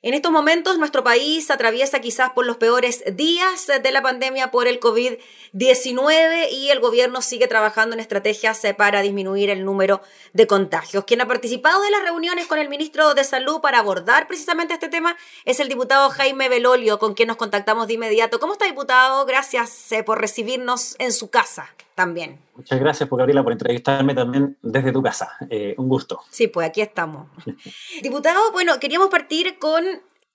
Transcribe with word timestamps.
En 0.00 0.14
estos 0.14 0.30
momentos 0.30 0.78
nuestro 0.78 1.02
país 1.02 1.50
atraviesa 1.50 1.98
quizás 2.00 2.30
por 2.30 2.46
los 2.46 2.56
peores 2.56 3.02
días 3.16 3.66
de 3.66 3.90
la 3.90 4.00
pandemia 4.00 4.52
por 4.52 4.68
el 4.68 4.78
COVID-19 4.78 6.52
y 6.52 6.70
el 6.70 6.78
gobierno 6.78 7.20
sigue 7.20 7.48
trabajando 7.48 7.94
en 7.94 8.00
estrategias 8.00 8.64
eh, 8.64 8.74
para 8.74 9.02
disminuir 9.02 9.50
el 9.50 9.64
número 9.64 10.00
de 10.34 10.46
contagios. 10.46 11.04
Quien 11.04 11.20
ha 11.20 11.26
participado 11.26 11.82
de 11.82 11.90
las 11.90 12.04
reuniones 12.04 12.46
con 12.46 12.60
el 12.60 12.68
ministro 12.68 13.12
de 13.14 13.24
Salud 13.24 13.60
para 13.60 13.80
abordar 13.80 14.28
precisamente 14.28 14.74
este 14.74 14.88
tema 14.88 15.16
es 15.44 15.58
el 15.58 15.68
diputado 15.68 16.10
Jaime 16.10 16.48
Belolio, 16.48 17.00
con 17.00 17.14
quien 17.14 17.26
nos 17.26 17.36
contactamos 17.36 17.88
de 17.88 17.94
inmediato. 17.94 18.38
¿Cómo 18.38 18.52
está, 18.52 18.66
diputado? 18.66 19.26
Gracias 19.26 19.90
eh, 19.90 20.04
por 20.04 20.20
recibirnos 20.20 20.94
en 21.00 21.12
su 21.12 21.28
casa 21.28 21.74
también. 21.98 22.38
Muchas 22.54 22.78
gracias, 22.78 23.08
por 23.08 23.18
Gabriela, 23.18 23.42
por 23.42 23.50
entrevistarme 23.50 24.14
también 24.14 24.56
desde 24.62 24.92
tu 24.92 25.02
casa. 25.02 25.36
Eh, 25.50 25.74
un 25.78 25.88
gusto. 25.88 26.20
Sí, 26.30 26.46
pues 26.46 26.68
aquí 26.68 26.80
estamos. 26.80 27.26
Diputado, 28.02 28.52
bueno, 28.52 28.78
queríamos 28.78 29.08
partir 29.08 29.58
con 29.58 29.82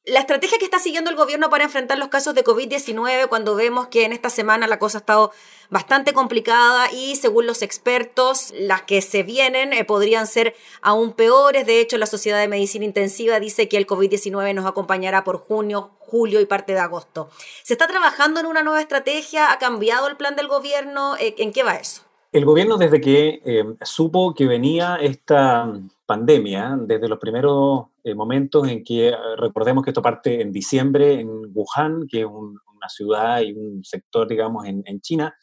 la 0.06 0.20
estrategia 0.20 0.58
que 0.58 0.66
está 0.66 0.80
siguiendo 0.80 1.09
el 1.09 1.16
gobierno 1.16 1.50
para 1.50 1.64
enfrentar 1.64 1.98
los 1.98 2.09
casos 2.09 2.36
de 2.36 2.44
COVID-19 2.44 3.30
cuando 3.30 3.55
vemos 3.55 3.88
que 3.88 4.04
en 4.04 4.12
esta 4.12 4.30
semana 4.30 4.68
la 4.68 4.77
cosa 4.77 4.98
ha 4.98 5.00
estado 5.00 5.32
bastante 5.70 6.12
complicada 6.12 6.91
y 6.91 7.16
según 7.16 7.48
los 7.48 7.62
expertos 7.62 8.54
las 8.60 8.82
que 8.82 9.02
se 9.02 9.24
vienen 9.24 9.72
eh, 9.72 9.86
podrían 9.86 10.27
ser 10.27 10.55
aún 10.82 11.13
peores. 11.13 11.66
De 11.66 11.80
hecho, 11.80 11.98
la 11.98 12.05
Sociedad 12.05 12.40
de 12.40 12.50
Medicina 12.50 12.84
Intensiva 12.84 13.40
dice 13.40 13.70
que 13.70 13.77
el 13.77 13.88
COVID-19 13.88 14.54
nos 14.54 14.66
acompañará 14.66 15.24
por 15.24 15.38
junio, 15.38 15.91
julio 16.00 16.41
y 16.41 16.46
parte 16.46 16.74
de 16.74 16.80
agosto. 16.80 17.30
¿Se 17.63 17.74
está 17.74 17.88
trabajando 17.88 18.41
en 18.41 18.46
una 18.46 18.62
nueva 18.62 18.82
estrategia? 18.82 19.54
¿Ha 19.54 19.58
cambiado 19.58 20.10
el 20.10 20.18
plan 20.18 20.35
del 20.35 20.49
gobierno? 20.49 21.16
Eh, 21.18 21.35
¿En 21.38 21.54
qué 21.54 21.63
va 21.63 21.76
eso? 21.76 22.02
El 22.34 22.44
gobierno 22.44 22.77
desde 22.77 22.99
que 22.99 23.41
eh, 23.46 23.63
supo 23.84 24.34
que 24.35 24.48
venía 24.48 24.98
esta 24.98 25.72
pandemia, 26.05 26.77
desde 26.81 27.07
los 27.07 27.20
primeros 27.20 27.85
eh, 28.03 28.13
momentos 28.13 28.67
en 28.67 28.84
que, 28.84 29.09
eh, 29.09 29.16
recordemos 29.38 29.84
que 29.84 29.91
esto 29.91 30.02
parte 30.02 30.41
en 30.41 30.52
diciembre 30.52 31.20
en 31.20 31.29
Wuhan, 31.53 32.07
que 32.07 32.21
es 32.21 32.26
una 32.26 32.90
ciudad 32.90 33.41
y 33.41 33.54
un 33.54 33.84
sector, 33.84 34.27
digamos, 34.27 34.65
en, 34.65 34.84
China, 35.01 35.34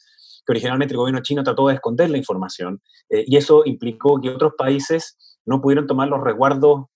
que 0.46 0.52
originalmente 0.52 0.94
el 0.94 0.98
gobierno 0.98 1.22
chino 1.22 1.42
trató 1.42 1.68
de 1.68 1.74
esconder 1.74 2.10
la 2.10 2.18
información, 2.18 2.80
y 3.08 3.36
eso 3.36 3.62
implicó 3.64 4.20
que 4.20 4.30
otros 4.30 4.52
países 4.56 5.38
no 5.46 5.60
pudieron 5.60 5.86
tomar 5.86 6.08
los 6.08 6.22
resguardos 6.22 6.86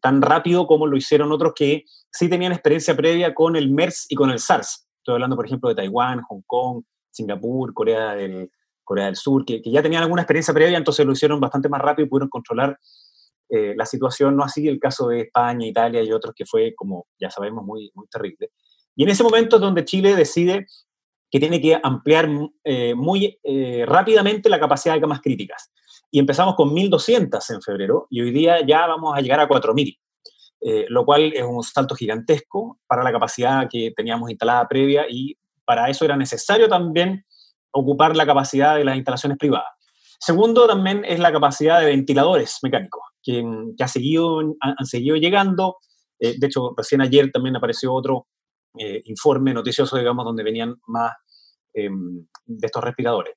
tan 0.00 0.22
rápido 0.22 0.66
como 0.66 0.86
lo 0.86 0.96
hicieron 0.96 1.30
otros 1.30 1.52
que 1.54 1.84
sí 2.10 2.28
tenían 2.28 2.52
experiencia 2.52 2.96
previa 2.96 3.34
con 3.34 3.56
el 3.56 3.70
MERS 3.70 4.06
y 4.08 4.14
con 4.14 4.30
el 4.30 4.38
SARS. 4.38 4.88
Estoy 4.98 5.14
hablando, 5.14 5.36
por 5.36 5.46
ejemplo, 5.46 5.68
de 5.68 5.74
Taiwán, 5.74 6.22
Hong 6.22 6.42
Kong, 6.46 6.82
Singapur, 7.10 7.72
Corea 7.74 8.14
del, 8.14 8.50
Corea 8.84 9.06
del 9.06 9.16
Sur, 9.16 9.44
que, 9.44 9.60
ya 9.64 9.82
tenían 9.82 10.02
alguna 10.02 10.22
experiencia 10.22 10.54
previa, 10.54 10.78
entonces 10.78 11.04
lo 11.04 11.12
hicieron 11.12 11.40
bastante 11.40 11.68
más 11.68 11.80
rápido 11.80 12.06
y 12.06 12.08
pudieron 12.08 12.28
controlar 12.28 12.78
eh, 13.48 13.74
la 13.76 13.86
situación, 13.86 14.36
no 14.36 14.44
así 14.44 14.68
el 14.68 14.78
caso 14.78 15.08
de 15.08 15.22
España, 15.22 15.66
Italia 15.66 16.02
y 16.02 16.12
otros, 16.12 16.34
que 16.34 16.46
fue, 16.46 16.74
como 16.74 17.06
ya 17.18 17.30
sabemos, 17.30 17.64
muy, 17.64 17.90
muy 17.94 18.06
terrible. 18.08 18.50
Y 18.94 19.04
en 19.04 19.08
ese 19.08 19.22
momento 19.22 19.56
es 19.56 19.62
donde 19.62 19.84
Chile 19.84 20.14
decide 20.14 20.66
que 21.30 21.40
tiene 21.40 21.60
que 21.60 21.78
ampliar 21.82 22.28
eh, 22.62 22.94
muy 22.94 23.38
eh, 23.42 23.84
rápidamente 23.86 24.48
la 24.48 24.60
capacidad 24.60 24.94
de 24.94 25.00
camas 25.00 25.20
críticas. 25.20 25.72
Y 26.10 26.20
empezamos 26.20 26.54
con 26.54 26.70
1.200 26.70 27.54
en 27.54 27.60
febrero 27.60 28.06
y 28.08 28.20
hoy 28.20 28.30
día 28.30 28.64
ya 28.64 28.86
vamos 28.86 29.16
a 29.16 29.20
llegar 29.20 29.40
a 29.40 29.48
4.000, 29.48 29.98
lo 30.88 31.04
cual 31.04 31.32
es 31.34 31.42
un 31.42 31.62
salto 31.64 31.96
gigantesco 31.96 32.78
para 32.86 33.02
la 33.02 33.10
capacidad 33.10 33.68
que 33.68 33.92
teníamos 33.96 34.30
instalada 34.30 34.68
previa 34.68 35.06
y 35.08 35.36
para 35.64 35.88
eso 35.90 36.04
era 36.04 36.16
necesario 36.16 36.68
también 36.68 37.24
ocupar 37.74 38.16
la 38.16 38.24
capacidad 38.24 38.76
de 38.76 38.84
las 38.84 38.96
instalaciones 38.96 39.36
privadas. 39.36 39.68
Segundo, 40.18 40.66
también 40.66 41.04
es 41.04 41.18
la 41.18 41.32
capacidad 41.32 41.80
de 41.80 41.86
ventiladores 41.86 42.58
mecánicos, 42.62 43.02
que, 43.22 43.44
ha 43.78 43.88
seguido, 43.88 44.40
han, 44.60 44.86
seguido 44.86 45.16
llegando. 45.16 45.76
Eh, 46.18 46.36
de 46.38 46.46
hecho, 46.46 46.72
recién 46.76 47.02
ayer 47.02 47.30
también 47.30 47.56
apareció 47.56 47.92
otro 47.92 48.28
eh, 48.78 49.02
informe 49.04 49.52
noticioso, 49.52 49.98
digamos, 49.98 50.24
donde 50.24 50.42
venían 50.42 50.76
más 50.86 51.12
em, 51.74 52.26
de 52.46 52.66
estos 52.66 52.82
respiradores. 52.82 53.34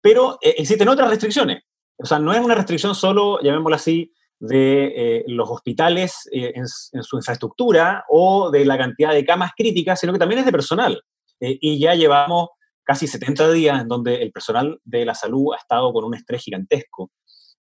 Pero 0.00 0.38
eh, 0.42 0.56
existen 0.58 0.88
otras 0.88 1.08
restricciones. 1.08 1.62
O 1.96 2.04
sea, 2.04 2.18
no 2.18 2.32
es 2.32 2.40
una 2.40 2.54
restricción 2.54 2.94
solo, 2.94 3.40
llamémoslo 3.40 3.76
así, 3.76 4.12
de 4.38 5.24
los 5.28 5.48
hospitales 5.48 6.28
en, 6.30 6.66
su 6.68 7.16
infraestructura 7.16 8.04
o 8.10 8.50
de 8.50 8.66
la 8.66 8.76
cantidad 8.76 9.14
de 9.14 9.24
camas 9.24 9.52
críticas, 9.56 9.98
sino 9.98 10.12
que 10.12 10.18
también 10.18 10.40
es 10.40 10.44
de 10.44 10.52
personal. 10.52 11.02
y 11.40 11.78
ya 11.80 11.94
llevamos 11.94 12.50
casi 12.86 13.08
70 13.08 13.50
días 13.50 13.82
en 13.82 13.88
donde 13.88 14.22
el 14.22 14.30
personal 14.30 14.80
de 14.84 15.04
la 15.04 15.14
salud 15.14 15.52
ha 15.52 15.56
estado 15.56 15.92
con 15.92 16.04
un 16.04 16.14
estrés 16.14 16.42
gigantesco, 16.42 17.10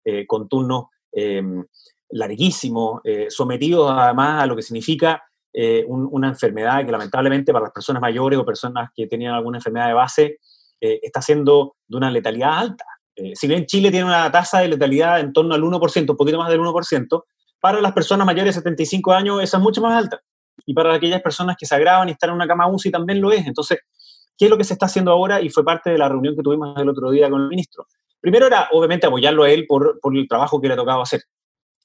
eh, 0.06 0.25
con 0.28 0.47
turnos 0.47 0.86
em, 1.12 1.66
larguísimos, 2.09 3.02
eh, 3.03 3.25
sometidos 3.30 3.91
además 3.91 4.44
a 4.44 4.46
lo 4.46 4.56
que 4.56 4.62
significa 4.62 5.24
eh, 5.52 5.84
una 5.88 6.28
enfermedad 6.28 6.85
que 6.85 6.91
lamentablemente 6.91 7.52
para 7.52 7.64
las 7.64 7.74
personas 7.74 8.02
mayores 8.02 8.38
o 8.38 8.46
personas 8.46 8.90
que 8.94 9.08
tenían 9.08 9.34
alguna 9.34 9.58
enfermedad 9.58 9.88
de 9.88 9.94
base 9.94 10.40
está 10.80 11.19
siendo 11.19 11.78
de 11.88 11.97
una 11.97 12.12
letalidad 12.12 12.59
alta. 12.59 12.85
si 13.34 13.47
bien 13.47 13.66
Chile 13.66 13.90
tiene 13.90 14.06
una 14.06 14.30
tasa 14.31 14.59
de 14.59 14.68
letalidad 14.68 15.19
en 15.19 15.34
torno 15.34 15.56
al 15.56 15.64
1%, 15.64 16.12
un 16.12 16.18
poquito 16.18 16.38
más 16.38 16.50
del 16.50 16.59
1%, 16.59 17.24
para 17.59 17.81
las 17.81 17.94
personas 17.94 18.28
mayores 18.28 18.53
de 18.53 18.59
75 18.59 19.14
años 19.14 19.41
esa 19.41 19.58
es 19.58 19.64
mucho 19.64 19.81
más 19.81 19.97
alta. 19.97 20.22
Y 20.66 20.75
para 20.75 20.94
aquellas 20.94 21.22
personas 21.24 21.56
que 21.58 21.66
se 21.66 21.74
agravan 21.74 22.09
y 22.09 22.12
están 22.12 22.30
en 22.30 22.35
una 22.35 22.47
cama 22.47 22.68
UCI 22.68 22.91
también 22.91 23.19
lo 23.22 23.31
es. 23.31 23.47
Entonces, 23.47 23.80
¿Qué 24.38 24.46
es 24.46 24.51
lo 24.51 24.57
que 24.57 24.63
se 24.63 24.73
está 24.73 24.88
haciendo 24.88 25.12
ahora? 25.12 25.41
Y 25.41 25.50
fue 25.50 25.63
parte 25.63 25.90
de 25.90 25.97
la 25.97 26.09
reunión 26.09 26.35
que 26.35 26.44
tuvimos 26.44 26.78
el 26.78 26.90
otro 26.90 27.12
día 27.12 27.29
con 27.29 27.41
el 27.41 27.47
ministro. 27.47 27.88
Primero 28.19 28.47
era, 28.47 28.69
obviamente, 28.72 29.07
apoyarlo 29.07 29.44
a 29.44 29.50
él 29.50 29.66
por, 29.68 30.00
el 30.13 30.28
trabajo 30.28 30.59
que 30.59 30.68
le 30.68 30.73
ha 30.73 30.78
tocado 30.78 31.01
hacer. 31.01 31.22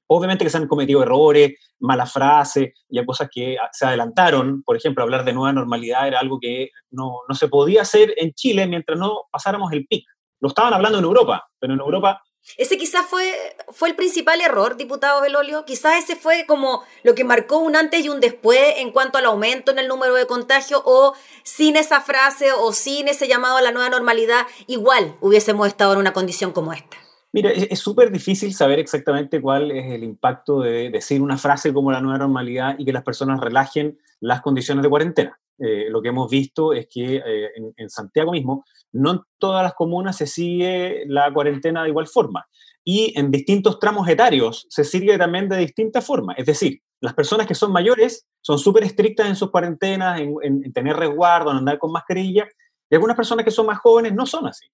Obviamente 0.07 0.45
que 0.45 0.51
se 0.51 0.57
han 0.57 0.67
cometido 0.67 1.03
errores, 1.03 1.53
malas 1.79 2.13
frases, 2.13 2.73
y 2.89 3.05
cosas 3.05 3.29
que 3.33 3.57
se 3.73 3.87
adelantaron. 3.87 4.63
Por 4.63 4.77
ejemplo, 4.77 5.05
hablar 5.05 5.25
de 5.25 5.33
nueva 5.33 5.53
normalidad 5.53 6.09
era 6.09 6.19
algo 6.19 6.39
que 6.41 6.71
no, 6.91 7.19
no 7.29 7.35
se 7.35 7.49
podía 7.49 7.83
hacer 7.83 8.15
en 8.17 8.33
Chile 8.33 8.67
mientras 8.67 8.99
no 8.99 9.29
pasáramos 9.31 9.73
el 9.73 9.87
pic. 9.87 10.05
Lo 10.41 10.49
estaban 10.49 10.73
hablando 10.73 10.99
en 10.99 11.05
Europa, 11.05 11.47
pero 11.59 11.75
en 11.75 11.81
Europa 11.81 12.23
ese 12.57 12.77
quizás 12.77 13.07
fue, 13.07 13.33
fue 13.71 13.91
el 13.91 13.97
principal 13.97 14.41
error, 14.41 14.77
diputado 14.77 15.21
Belolio. 15.23 15.65
Quizás 15.65 16.03
ese 16.03 16.17
fue 16.17 16.45
como 16.47 16.83
lo 17.03 17.15
que 17.15 17.25
marcó 17.25 17.59
un 17.59 17.77
antes 17.77 18.05
y 18.05 18.09
un 18.09 18.21
después 18.21 18.59
en 18.77 18.93
cuanto 18.93 19.19
al 19.19 19.27
aumento 19.27 19.71
en 19.71 19.79
el 19.79 19.89
número 19.89 20.15
de 20.15 20.27
contagios 20.27 20.83
o 20.85 21.15
sin 21.43 21.77
esa 21.77 22.01
frase 22.01 22.53
o 22.53 22.73
sin 22.73 23.09
ese 23.09 23.29
llamado 23.29 23.57
a 23.57 23.63
la 23.63 23.73
nueva 23.73 23.91
normalidad, 23.91 24.47
igual 24.67 25.17
hubiésemos 25.21 25.67
estado 25.69 25.93
en 25.95 26.01
una 26.01 26.13
condición 26.13 26.53
como 26.53 26.73
esta. 26.73 26.97
Mira, 27.33 27.51
es 27.51 27.79
súper 27.79 28.11
difícil 28.11 28.53
saber 28.53 28.81
exactamente 28.81 29.41
cuál 29.41 29.71
es 29.71 29.93
el 29.93 30.03
impacto 30.03 30.61
de 30.61 30.91
decir 30.91 31.23
una 31.23 31.39
frase 31.39 31.73
como 31.73 31.93
la 31.93 32.01
nueva 32.01 32.19
normalidad 32.19 32.75
y 32.77 32.85
que 32.85 32.93
las 32.93 33.05
personas 33.05 33.41
relajen 33.41 33.99
las 34.19 34.41
condiciones 34.41 34.83
de 34.83 34.89
cuarentena. 34.89 35.39
Eh, 35.63 35.91
lo 35.91 36.01
que 36.01 36.09
hemos 36.09 36.31
visto 36.31 36.73
es 36.73 36.89
que 36.91 37.17
eh, 37.17 37.51
en, 37.77 37.91
Santiago 37.91 38.33
mismo, 38.33 38.65
no 38.93 39.13
en 39.13 39.21
todas 39.39 39.63
las 39.63 39.75
comunas 39.75 40.17
se 40.17 40.27
sigue 40.27 41.05
la 41.07 41.33
cuarentena 41.33 41.83
de 41.83 41.91
igual 41.91 42.09
forma. 42.09 42.47
Y 42.83 43.13
en 43.19 43.31
distintos 43.31 43.79
tramos 43.79 44.09
etarios 44.09 44.67
se 44.71 44.85
sigue 44.85 45.19
también 45.19 45.49
de 45.49 45.59
distinta 45.59 46.01
forma. 46.01 46.33
Es 46.33 46.47
decir, 46.47 46.81
las 47.01 47.15
personas 47.15 47.47
que 47.47 47.55
son 47.55 47.73
mayores 47.73 48.27
son 48.41 48.59
súper 48.59 48.85
estrictas 48.85 49.29
en 49.29 49.37
sus 49.37 49.51
cuarentenas, 49.51 50.21
en, 50.21 50.35
en, 50.43 50.73
tener 50.73 50.97
resguardo, 50.97 51.51
en 51.51 51.59
andar 51.59 51.79
con 51.79 51.93
mascarilla, 51.93 52.49
y 52.89 52.95
algunas 52.95 53.17
personas 53.17 53.45
que 53.45 53.51
son 53.51 53.67
más 53.67 53.79
jóvenes 53.79 54.15
no 54.15 54.25
son 54.27 54.47
así. 54.47 54.67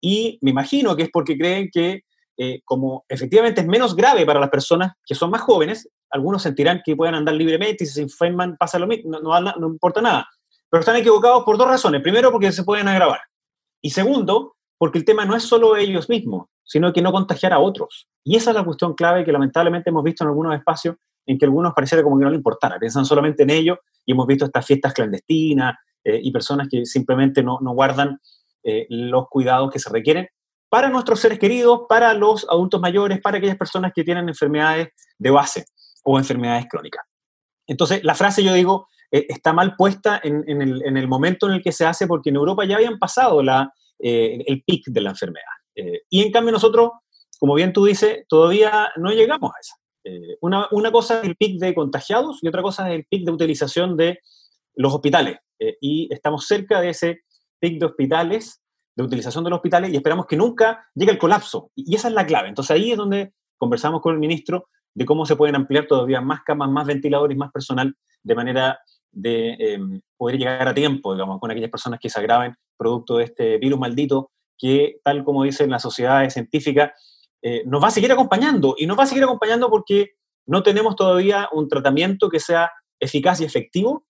Y 0.00 0.38
me 0.42 0.50
imagino 0.50 0.94
que 0.94 1.04
es 1.04 1.10
porque 1.10 1.38
creen 1.38 1.70
que 1.72 2.02
eh, 2.38 2.62
como 2.64 3.04
efectivamente 3.08 3.60
es 3.60 3.66
menos 3.66 3.94
grave 3.94 4.24
para 4.24 4.40
las 4.40 4.48
personas 4.48 4.92
que 5.04 5.14
son 5.14 5.30
más 5.30 5.42
jóvenes, 5.42 5.88
algunos 6.12 6.42
sentirán 6.42 6.82
que 6.84 6.94
pueden 6.94 7.14
andar 7.14 7.34
libremente 7.34 7.84
y 7.84 7.86
si 7.86 7.94
se 7.94 8.02
enferman 8.02 8.56
pasa 8.56 8.78
lo 8.78 8.86
mismo, 8.86 9.18
no, 9.18 9.40
no, 9.40 9.66
importa 9.66 10.00
nada. 10.00 10.28
Pero 10.70 10.80
están 10.80 10.96
equivocados 10.96 11.42
por 11.44 11.56
dos 11.56 11.66
razones. 11.66 12.02
Primero, 12.02 12.30
porque 12.30 12.52
se 12.52 12.64
pueden 12.64 12.86
agravar. 12.86 13.20
Y 13.80 13.90
segundo, 13.90 14.56
porque 14.78 14.98
el 14.98 15.04
tema 15.04 15.24
no 15.24 15.34
es 15.34 15.42
solo 15.42 15.76
ellos 15.76 16.08
mismos, 16.08 16.48
sino 16.62 16.92
que 16.92 17.02
no 17.02 17.12
contagiar 17.12 17.52
a 17.52 17.58
otros. 17.58 18.08
Y 18.22 18.36
esa 18.36 18.50
es 18.50 18.56
la 18.56 18.64
cuestión 18.64 18.94
clave 18.94 19.24
que 19.24 19.32
lamentablemente 19.32 19.90
hemos 19.90 20.04
visto 20.04 20.22
en 20.22 20.28
algunos 20.28 20.54
espacios 20.54 20.96
en 21.26 21.38
que 21.38 21.46
algunos 21.46 21.72
pareciera 21.72 22.02
como 22.02 22.18
que 22.18 22.24
no 22.24 22.30
le 22.30 22.36
importara, 22.36 22.78
piensan 22.78 23.04
solamente 23.04 23.44
en 23.44 23.50
ello 23.50 23.78
y 24.04 24.12
hemos 24.12 24.26
visto 24.26 24.44
estas 24.44 24.66
fiestas 24.66 24.92
clandestinas 24.92 25.76
eh, 26.02 26.18
y 26.20 26.32
personas 26.32 26.68
que 26.68 26.84
simplemente 26.84 27.42
no, 27.44 27.58
no 27.60 27.72
guardan 27.74 28.18
eh, 28.64 28.86
los 28.88 29.28
cuidados 29.28 29.70
que 29.70 29.78
se 29.78 29.88
requieren 29.88 30.28
para 30.68 30.88
nuestros 30.88 31.20
seres 31.20 31.38
queridos, 31.38 31.82
para 31.88 32.12
los 32.14 32.46
adultos 32.48 32.80
mayores, 32.80 33.20
para 33.20 33.38
aquellas 33.38 33.56
personas 33.56 33.92
que 33.94 34.02
tienen 34.02 34.28
enfermedades 34.28 34.88
de 35.18 35.30
base 35.30 35.64
o 36.02 36.18
enfermedades 36.18 36.66
crónicas. 36.68 37.04
Entonces, 37.66 38.02
la 38.04 38.14
frase, 38.14 38.42
yo 38.42 38.52
digo, 38.52 38.88
eh, 39.10 39.26
está 39.28 39.52
mal 39.52 39.76
puesta 39.76 40.20
en, 40.22 40.44
el, 40.48 41.08
momento 41.08 41.46
en 41.46 41.54
el 41.54 41.62
que 41.62 41.72
se 41.72 41.84
hace, 41.84 42.06
porque 42.06 42.30
en 42.30 42.36
Europa 42.36 42.64
ya 42.64 42.76
habían 42.76 42.98
pasado 42.98 43.42
la, 43.42 43.72
eh, 43.98 44.42
el 44.46 44.62
pic 44.64 44.86
de 44.86 45.00
la 45.00 45.10
enfermedad. 45.10 45.44
Eh, 45.74 46.02
y 46.08 46.22
en 46.22 46.32
cambio 46.32 46.52
nosotros, 46.52 46.90
como 47.38 47.54
bien 47.54 47.72
tú 47.72 47.84
dices, 47.84 48.24
todavía 48.28 48.90
no 48.96 49.10
llegamos 49.10 49.50
a 49.50 49.60
esa. 49.60 49.76
Una, 50.40 50.66
una, 50.72 50.90
cosa 50.90 51.20
es 51.20 51.28
el 51.28 51.36
pic 51.36 51.60
de 51.60 51.76
contagiados 51.76 52.40
y 52.42 52.48
otra 52.48 52.60
cosa 52.60 52.88
es 52.88 52.96
el 52.96 53.06
pic 53.08 53.24
de 53.24 53.30
utilización 53.30 53.96
de 53.96 54.18
los 54.74 54.92
hospitales. 54.92 55.38
y 55.80 56.12
estamos 56.12 56.44
cerca 56.48 56.80
de 56.80 56.88
ese 56.88 57.20
pic 57.60 57.78
de 57.78 57.86
hospitales 57.86 58.60
de 58.96 59.04
utilización 59.04 59.44
de 59.44 59.50
los 59.50 59.58
hospitales 59.58 59.92
y 59.92 59.96
esperamos 59.96 60.26
que 60.26 60.36
nunca 60.36 60.86
llegue 60.94 61.12
el 61.12 61.18
colapso. 61.18 61.70
Y 61.76 61.94
esa 61.94 62.08
es 62.08 62.14
la 62.14 62.26
clave. 62.26 62.48
Entonces 62.48 62.72
ahí 62.72 62.90
es 62.90 62.96
donde 62.96 63.32
conversamos 63.56 64.00
con 64.00 64.14
el 64.14 64.18
ministro 64.18 64.68
de 64.94 65.04
cómo 65.04 65.26
se 65.26 65.36
pueden 65.36 65.56
ampliar 65.56 65.86
todavía 65.86 66.20
más 66.20 66.42
camas, 66.42 66.70
más 66.70 66.86
ventiladores, 66.86 67.36
más 67.36 67.50
personal, 67.50 67.96
de 68.22 68.34
manera 68.34 68.78
de 69.10 69.56
em, 69.58 70.00
poder 70.16 70.38
llegar 70.38 70.68
a 70.68 70.74
tiempo, 70.74 71.12
digamos, 71.12 71.38
con 71.38 71.50
aquellas 71.50 71.70
personas 71.70 72.00
que 72.00 72.08
se 72.08 72.18
agraven 72.18 72.54
producto 72.76 73.18
de 73.18 73.24
este 73.24 73.58
virus 73.58 73.78
maldito 73.78 74.30
que, 74.58 75.00
tal 75.02 75.24
como 75.24 75.44
dicen 75.44 75.70
las 75.70 75.82
sociedades 75.82 76.32
científicas, 76.32 76.92
eh, 77.42 77.62
nos 77.66 77.82
va 77.82 77.88
a 77.88 77.90
seguir 77.90 78.12
acompañando. 78.12 78.74
Y 78.78 78.86
nos 78.86 78.98
va 78.98 79.02
a 79.02 79.06
seguir 79.06 79.24
acompañando 79.24 79.68
porque 79.68 80.12
no 80.46 80.62
tenemos 80.62 80.96
todavía 80.96 81.48
un 81.52 81.68
tratamiento 81.68 82.28
que 82.28 82.40
sea 82.40 82.70
eficaz 82.98 83.40
y 83.40 83.44
efectivo, 83.44 84.06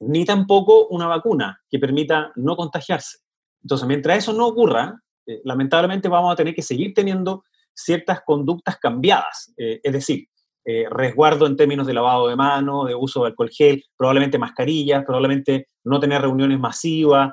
ni 0.00 0.24
tampoco 0.24 0.86
una 0.88 1.06
vacuna 1.06 1.60
que 1.68 1.78
permita 1.78 2.32
no 2.36 2.56
contagiarse. 2.56 3.18
Entonces, 3.62 3.86
mientras 3.86 4.18
eso 4.18 4.32
no 4.32 4.46
ocurra, 4.46 5.00
eh, 5.26 5.40
lamentablemente 5.44 6.08
vamos 6.08 6.32
a 6.32 6.36
tener 6.36 6.54
que 6.54 6.62
seguir 6.62 6.92
teniendo 6.94 7.44
ciertas 7.74 8.20
conductas 8.24 8.78
cambiadas, 8.78 9.52
eh, 9.56 9.80
es 9.82 9.92
decir, 9.92 10.26
eh, 10.64 10.86
resguardo 10.90 11.46
en 11.46 11.56
términos 11.56 11.86
de 11.86 11.92
lavado 11.92 12.28
de 12.28 12.36
manos, 12.36 12.88
de 12.88 12.94
uso 12.94 13.22
de 13.22 13.28
alcohol 13.28 13.50
gel, 13.50 13.84
probablemente 13.96 14.38
mascarillas, 14.38 15.04
probablemente 15.04 15.68
no 15.84 16.00
tener 16.00 16.22
reuniones 16.22 16.58
masivas, 16.58 17.32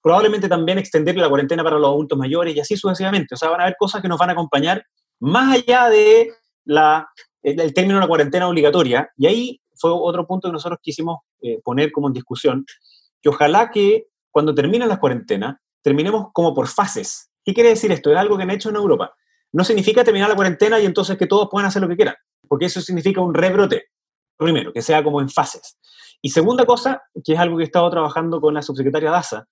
probablemente 0.00 0.48
también 0.48 0.78
extender 0.78 1.16
la 1.16 1.28
cuarentena 1.28 1.64
para 1.64 1.78
los 1.78 1.88
adultos 1.88 2.16
mayores 2.16 2.54
y 2.54 2.60
así 2.60 2.76
sucesivamente. 2.76 3.34
O 3.34 3.36
sea, 3.36 3.50
van 3.50 3.60
a 3.60 3.64
haber 3.64 3.76
cosas 3.76 4.00
que 4.00 4.08
nos 4.08 4.18
van 4.18 4.30
a 4.30 4.32
acompañar 4.32 4.84
más 5.18 5.52
allá 5.52 5.88
de 5.88 6.30
la, 6.64 7.08
el 7.42 7.74
término 7.74 7.96
de 7.96 8.02
la 8.02 8.08
cuarentena 8.08 8.48
obligatoria. 8.48 9.10
Y 9.16 9.26
ahí 9.26 9.60
fue 9.74 9.90
otro 9.92 10.26
punto 10.28 10.48
que 10.48 10.52
nosotros 10.52 10.78
quisimos 10.80 11.18
poner 11.64 11.90
como 11.90 12.06
en 12.06 12.12
discusión, 12.12 12.64
que 13.20 13.28
ojalá 13.28 13.70
que 13.70 14.06
cuando 14.30 14.54
terminen 14.54 14.88
las 14.88 14.98
cuarentenas, 14.98 15.56
terminemos 15.82 16.28
como 16.32 16.54
por 16.54 16.68
fases. 16.68 17.30
¿Qué 17.44 17.54
quiere 17.54 17.70
decir 17.70 17.90
esto? 17.90 18.12
Es 18.12 18.18
algo 18.18 18.36
que 18.36 18.42
han 18.42 18.50
hecho 18.50 18.68
en 18.68 18.76
Europa. 18.76 19.14
No 19.52 19.64
significa 19.64 20.04
terminar 20.04 20.28
la 20.28 20.36
cuarentena 20.36 20.78
y 20.78 20.86
entonces 20.86 21.16
que 21.16 21.26
todos 21.26 21.48
puedan 21.50 21.66
hacer 21.66 21.82
lo 21.82 21.88
que 21.88 21.96
quieran, 21.96 22.14
porque 22.48 22.66
eso 22.66 22.80
significa 22.80 23.20
un 23.20 23.34
rebrote. 23.34 23.86
Primero, 24.36 24.72
que 24.72 24.82
sea 24.82 25.02
como 25.02 25.20
en 25.20 25.28
fases. 25.28 25.78
Y 26.22 26.30
segunda 26.30 26.64
cosa, 26.64 27.02
que 27.24 27.32
es 27.32 27.38
algo 27.38 27.56
que 27.56 27.64
he 27.64 27.66
estado 27.66 27.90
trabajando 27.90 28.40
con 28.40 28.54
la 28.54 28.62
subsecretaria 28.62 29.10
Daza, 29.10 29.46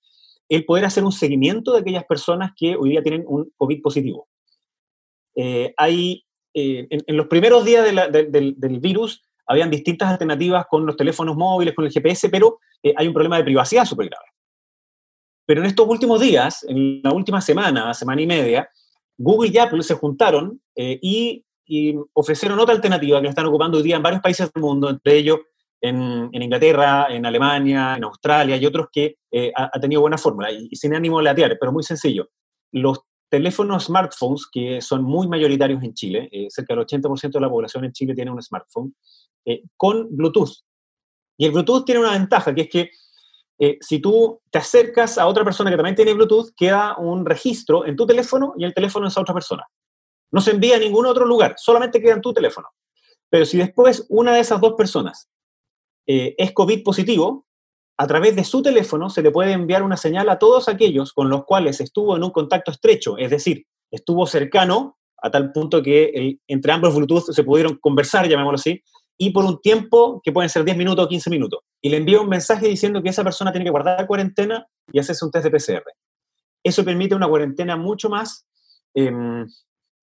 el 0.48 0.64
poder 0.64 0.84
hacer 0.84 1.04
un 1.04 1.12
seguimiento 1.12 1.72
de 1.72 1.80
aquellas 1.80 2.04
personas 2.04 2.52
que 2.56 2.76
hoy 2.76 2.90
día 2.90 3.02
tienen 3.02 3.24
un 3.26 3.52
COVID 3.56 3.82
positivo. 3.82 4.28
Eh, 5.34 5.74
hay, 5.76 6.24
eh, 6.54 6.86
en, 6.88 7.16
los 7.16 7.26
primeros 7.26 7.64
días 7.64 7.84
del, 7.84 8.80
virus 8.80 9.22
habían 9.46 9.70
distintas 9.70 10.10
alternativas 10.10 10.66
con 10.68 10.86
los 10.86 10.96
teléfonos 10.96 11.36
móviles, 11.36 11.74
con 11.74 11.84
el 11.84 11.92
GPS, 11.92 12.28
pero 12.28 12.58
eh, 12.82 12.94
hay 12.96 13.06
un 13.06 13.14
problema 13.14 13.36
de 13.36 13.44
privacidad 13.44 13.84
súper 13.84 14.08
grave. 14.08 14.26
Pero 15.46 15.60
en 15.60 15.66
estos 15.66 15.86
últimos 15.86 16.20
días, 16.20 16.64
en 16.68 17.00
la 17.02 17.12
última 17.12 17.40
semana, 17.40 17.94
semana 17.94 18.22
y 18.22 18.26
media, 18.26 18.68
Google 19.18 19.50
y 19.52 19.58
Apple 19.58 19.82
se 19.82 19.94
juntaron 19.94 20.60
eh, 20.74 20.98
y, 21.02 21.42
ofrecieron 22.12 22.60
otra 22.60 22.76
alternativa 22.76 23.18
que 23.18 23.24
la 23.24 23.30
están 23.30 23.46
ocupando 23.46 23.78
hoy 23.78 23.82
día 23.82 23.96
en 23.96 24.02
varios 24.02 24.22
países 24.22 24.48
del 24.52 24.62
mundo, 24.62 24.88
entre 24.88 25.16
ellos 25.16 25.40
en, 25.80 26.30
Inglaterra, 26.32 27.08
en 27.10 27.26
Alemania, 27.26 27.96
en 27.96 28.04
Australia 28.04 28.56
y 28.56 28.64
otros 28.64 28.86
que 28.92 29.16
eh, 29.32 29.50
ha, 29.52 29.80
tenido 29.80 30.00
buena 30.00 30.16
fórmula 30.16 30.52
y, 30.52 30.68
sin 30.76 30.94
ánimo 30.94 31.18
de 31.18 31.24
latear, 31.24 31.56
pero 31.58 31.72
muy 31.72 31.82
sencillo. 31.82 32.30
Los 32.70 33.00
teléfonos 33.28 33.86
smartphones, 33.86 34.46
que 34.46 34.80
son 34.80 35.02
muy 35.02 35.26
mayoritarios 35.26 35.82
en 35.82 35.92
Chile, 35.92 36.28
eh, 36.30 36.46
cerca 36.50 36.76
del 36.76 36.86
80% 36.86 37.32
de 37.32 37.40
la 37.40 37.50
población 37.50 37.84
en 37.84 37.90
Chile 37.90 38.14
tiene 38.14 38.30
un 38.30 38.40
smartphone, 38.40 38.94
con 39.76 40.06
Bluetooth. 40.16 40.52
Y 41.36 41.46
el 41.46 41.52
Bluetooth 41.52 41.84
tiene 41.84 42.00
una 42.00 42.12
ventaja, 42.12 42.54
que 42.54 42.62
es 42.62 42.68
que 42.68 42.90
eh, 43.58 43.78
si 43.80 44.00
tú 44.00 44.40
te 44.50 44.58
acercas 44.58 45.16
a 45.16 45.26
otra 45.26 45.44
persona 45.44 45.70
que 45.70 45.76
también 45.76 45.96
tiene 45.96 46.12
Bluetooth, 46.12 46.50
queda 46.56 46.96
un 46.98 47.24
registro 47.24 47.86
en 47.86 47.96
tu 47.96 48.06
teléfono 48.06 48.54
y 48.58 48.64
el 48.64 48.74
teléfono 48.74 49.06
de 49.06 49.10
esa 49.10 49.20
otra 49.20 49.34
persona. 49.34 49.64
No 50.30 50.40
se 50.40 50.50
envía 50.50 50.76
a 50.76 50.80
ningún 50.80 51.06
otro 51.06 51.24
lugar, 51.24 51.54
solamente 51.56 52.00
queda 52.00 52.14
en 52.14 52.20
tu 52.20 52.32
teléfono. 52.32 52.68
Pero 53.30 53.44
si 53.44 53.58
después 53.58 54.06
una 54.08 54.34
de 54.34 54.40
esas 54.40 54.60
dos 54.60 54.74
personas 54.74 55.28
eh, 56.06 56.34
es 56.36 56.52
COVID 56.52 56.82
positivo, 56.82 57.46
a 57.98 58.06
través 58.06 58.36
de 58.36 58.44
su 58.44 58.62
teléfono 58.62 59.08
se 59.08 59.22
le 59.22 59.30
puede 59.30 59.52
enviar 59.52 59.82
una 59.82 59.96
señal 59.96 60.28
a 60.28 60.38
todos 60.38 60.68
aquellos 60.68 61.14
con 61.14 61.30
los 61.30 61.44
cuales 61.44 61.80
estuvo 61.80 62.14
en 62.14 62.24
un 62.24 62.30
contacto 62.30 62.70
estrecho, 62.70 63.16
es 63.16 63.30
decir, 63.30 63.66
estuvo 63.90 64.26
cercano 64.26 64.98
a 65.16 65.30
tal 65.30 65.50
punto 65.50 65.82
que 65.82 66.38
entre 66.46 66.72
ambos 66.72 66.94
Bluetooth 66.94 67.32
se 67.32 67.42
pudieron 67.42 67.76
conversar, 67.76 68.28
llamémoslo 68.28 68.56
así, 68.56 68.82
y 69.18 69.30
por 69.30 69.44
un 69.44 69.60
tiempo 69.60 70.20
que 70.22 70.32
pueden 70.32 70.50
ser 70.50 70.64
10 70.64 70.76
minutos 70.76 71.04
o 71.04 71.08
15 71.08 71.30
minutos. 71.30 71.60
Y 71.80 71.88
le 71.88 71.96
envío 71.98 72.22
un 72.22 72.28
mensaje 72.28 72.68
diciendo 72.68 73.02
que 73.02 73.08
esa 73.08 73.24
persona 73.24 73.52
tiene 73.52 73.64
que 73.64 73.70
guardar 73.70 74.06
cuarentena 74.06 74.66
y 74.92 74.98
hacerse 74.98 75.24
un 75.24 75.30
test 75.30 75.44
de 75.44 75.50
PCR. 75.50 75.84
Eso 76.62 76.84
permite 76.84 77.14
una 77.14 77.28
cuarentena 77.28 77.76
mucho 77.76 78.08
más, 78.08 78.46
em, 78.94 79.46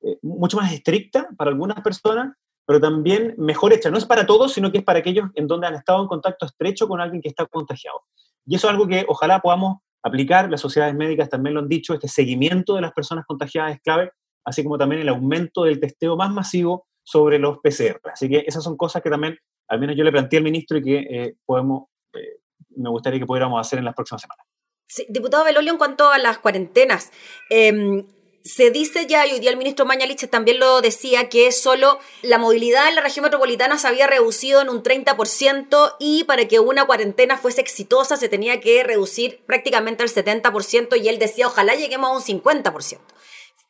eh, 0.01 0.17
mucho 0.21 0.57
más 0.57 0.71
estricta 0.73 1.27
para 1.37 1.51
algunas 1.51 1.81
personas, 1.81 2.35
pero 2.65 2.79
también 2.79 3.35
mejor 3.37 3.73
hecha. 3.73 3.91
No 3.91 3.97
es 3.97 4.05
para 4.05 4.25
todos, 4.25 4.53
sino 4.53 4.71
que 4.71 4.79
es 4.79 4.83
para 4.83 4.99
aquellos 4.99 5.29
en 5.35 5.47
donde 5.47 5.67
han 5.67 5.75
estado 5.75 6.01
en 6.01 6.07
contacto 6.07 6.45
estrecho 6.45 6.87
con 6.87 7.01
alguien 7.01 7.21
que 7.21 7.29
está 7.29 7.45
contagiado. 7.45 8.01
Y 8.45 8.55
eso 8.55 8.67
es 8.67 8.71
algo 8.71 8.87
que 8.87 9.05
ojalá 9.07 9.39
podamos 9.39 9.79
aplicar. 10.01 10.49
Las 10.49 10.61
sociedades 10.61 10.95
médicas 10.95 11.29
también 11.29 11.53
lo 11.53 11.59
han 11.59 11.67
dicho, 11.67 11.93
este 11.93 12.07
seguimiento 12.07 12.75
de 12.75 12.81
las 12.81 12.93
personas 12.93 13.25
contagiadas 13.25 13.75
es 13.75 13.81
clave, 13.81 14.11
así 14.45 14.63
como 14.63 14.77
también 14.77 15.01
el 15.01 15.09
aumento 15.09 15.63
del 15.63 15.79
testeo 15.79 16.15
más 16.15 16.31
masivo 16.31 16.87
sobre 17.03 17.39
los 17.39 17.59
PCR. 17.59 17.99
Así 18.11 18.29
que 18.29 18.43
esas 18.47 18.63
son 18.63 18.77
cosas 18.77 19.01
que 19.01 19.09
también, 19.09 19.37
al 19.67 19.79
menos 19.79 19.95
yo 19.95 20.03
le 20.03 20.11
planteé 20.11 20.37
al 20.37 20.43
ministro 20.43 20.77
y 20.77 20.83
que 20.83 20.97
eh, 20.97 21.35
podemos, 21.45 21.89
eh, 22.13 22.39
me 22.75 22.89
gustaría 22.89 23.19
que 23.19 23.25
pudiéramos 23.25 23.59
hacer 23.59 23.79
en 23.79 23.85
las 23.85 23.95
próximas 23.95 24.21
semanas. 24.21 24.45
Sí, 24.87 25.05
diputado 25.09 25.43
Belolio, 25.43 25.71
en 25.71 25.77
cuanto 25.77 26.09
a 26.09 26.17
las 26.17 26.37
cuarentenas, 26.37 27.11
em, 27.49 28.05
se 28.43 28.71
dice 28.71 29.07
ya, 29.07 29.25
y 29.25 29.31
hoy 29.31 29.39
día 29.39 29.49
el 29.51 29.57
ministro 29.57 29.85
Mañalich 29.85 30.29
también 30.29 30.59
lo 30.59 30.81
decía, 30.81 31.29
que 31.29 31.51
solo 31.53 31.99
la 32.21 32.37
movilidad 32.37 32.89
en 32.89 32.95
la 32.95 33.01
región 33.01 33.23
metropolitana 33.23 33.77
se 33.77 33.87
había 33.87 34.05
reducido 34.05 34.61
en 34.61 34.69
un 34.69 34.83
30% 34.83 35.95
y 35.97 36.25
para 36.25 36.45
que 36.47 36.59
una 36.59 36.85
cuarentena 36.85 37.37
fuese 37.37 37.61
exitosa 37.61 38.17
se 38.17 38.27
tenía 38.27 38.59
que 38.59 38.83
reducir 38.83 39.41
prácticamente 39.45 40.03
al 40.03 40.09
70% 40.09 41.01
y 41.01 41.07
él 41.07 41.19
decía, 41.19 41.47
ojalá 41.47 41.75
lleguemos 41.75 42.09
a 42.09 42.13
un 42.15 42.41
50%. 42.41 42.99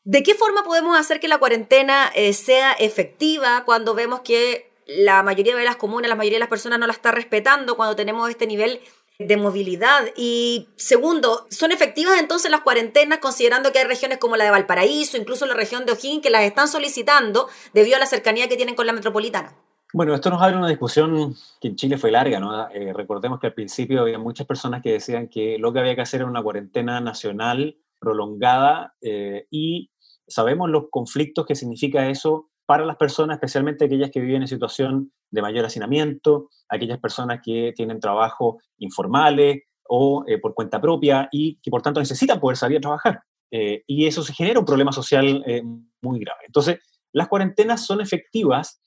¿De 0.06 0.22
qué 0.22 0.36
forma 0.36 0.64
podemos 0.64 0.98
hacer 0.98 1.22
que 1.22 1.30
la 1.30 1.38
cuarentena 1.38 2.12
eh, 2.14 2.34
sea 2.34 2.74
efectiva 2.74 3.64
cuando 3.66 3.94
vemos 3.94 4.20
que 4.20 4.70
la 4.86 5.24
mayoría 5.24 5.56
de 5.56 5.64
las 5.64 5.78
comunas, 5.78 6.10
la 6.10 6.16
mayoría 6.16 6.36
de 6.36 6.42
las 6.42 6.50
personas 6.50 6.78
no 6.78 6.88
la 6.88 6.94
está 6.94 7.12
respetando, 7.12 7.78
cuando 7.78 7.96
tenemos 7.96 8.30
este 8.30 8.46
nivel 8.46 8.82
de 9.18 9.38
movilidad? 9.38 10.04
Y 10.18 10.68
segundo, 10.76 11.46
¿son 11.50 11.72
efectivas 11.72 12.20
entonces 12.20 12.52
las 12.52 12.62
cuarentenas 12.62 13.20
considerando 13.20 13.72
que 13.72 13.80
hay 13.80 13.86
regiones 13.86 14.18
como 14.18 14.36
la 14.36 14.44
de 14.44 14.52
Valparaíso, 14.52 15.16
incluso 15.16 15.46
la 15.46 15.54
región 15.54 15.86
de 15.86 15.94
O'Higgins, 15.94 16.22
que 16.22 16.30
las 16.30 16.44
están 16.44 16.68
solicitando 16.68 17.48
debido 17.74 17.96
a 17.96 18.00
la 18.00 18.06
cercanía 18.06 18.50
que 18.50 18.58
tienen 18.58 18.76
con 18.76 18.86
la 18.86 18.94
metropolitana? 18.94 19.56
Bueno, 19.94 20.16
esto 20.16 20.32
nos 20.32 20.42
abre 20.42 20.58
una 20.58 20.68
discusión 20.68 21.36
que 21.62 21.68
en 21.70 21.76
Chile 21.78 21.98
fue 21.98 22.12
larga, 22.12 22.42
¿no? 22.42 22.68
Eh, 22.72 22.92
recordemos 22.94 23.40
que 23.40 23.48
al 23.48 23.54
principio 23.54 24.02
había 24.02 24.18
muchas 24.18 24.48
personas 24.48 24.82
que 24.82 24.92
decían 24.92 25.30
que 25.30 25.58
lo 25.60 25.72
que 25.72 25.80
había 25.80 25.96
que 25.96 26.02
hacer 26.02 26.22
era 26.22 26.30
una 26.30 26.42
cuarentena 26.42 27.00
nacional 27.00 27.78
prolongada 28.00 28.96
eh, 29.02 29.48
y 29.50 29.92
sabemos 30.34 30.70
los 30.70 30.86
conflictos 30.90 31.46
que 31.46 31.56
significa 31.56 32.10
eso 32.10 32.50
para 32.66 32.86
las 32.86 32.98
personas, 32.98 33.36
especialmente 33.36 33.86
aquellas 33.86 34.12
que 34.12 34.22
viven 34.22 34.42
en 34.42 34.48
situación 34.48 35.12
de 35.30 35.42
mayor 35.42 35.66
hacinamiento, 35.66 36.50
aquellas 36.70 37.00
personas 37.00 37.42
que 37.44 37.74
tienen 37.76 38.00
trabajo 38.00 38.60
informales 38.78 39.64
o 39.88 40.24
eh, 40.28 40.40
por 40.40 40.54
cuenta 40.54 40.80
propia 40.80 41.28
y 41.32 41.60
que 41.62 41.70
por 41.70 41.82
tanto 41.82 42.00
necesitan 42.00 42.40
poder 42.40 42.58
salir 42.58 42.78
a 42.78 42.82
trabajar. 42.82 43.22
Eh, 43.52 43.84
y 43.86 44.08
eso 44.08 44.24
se 44.24 44.34
genera 44.34 44.60
un 44.60 44.66
problema 44.66 44.92
social 44.92 45.44
eh, 45.46 45.62
muy 46.02 46.20
grave. 46.20 46.46
Entonces, 46.46 46.80
las 47.12 47.28
cuarentenas 47.28 47.86
son 47.86 48.02
efectivas 48.02 48.82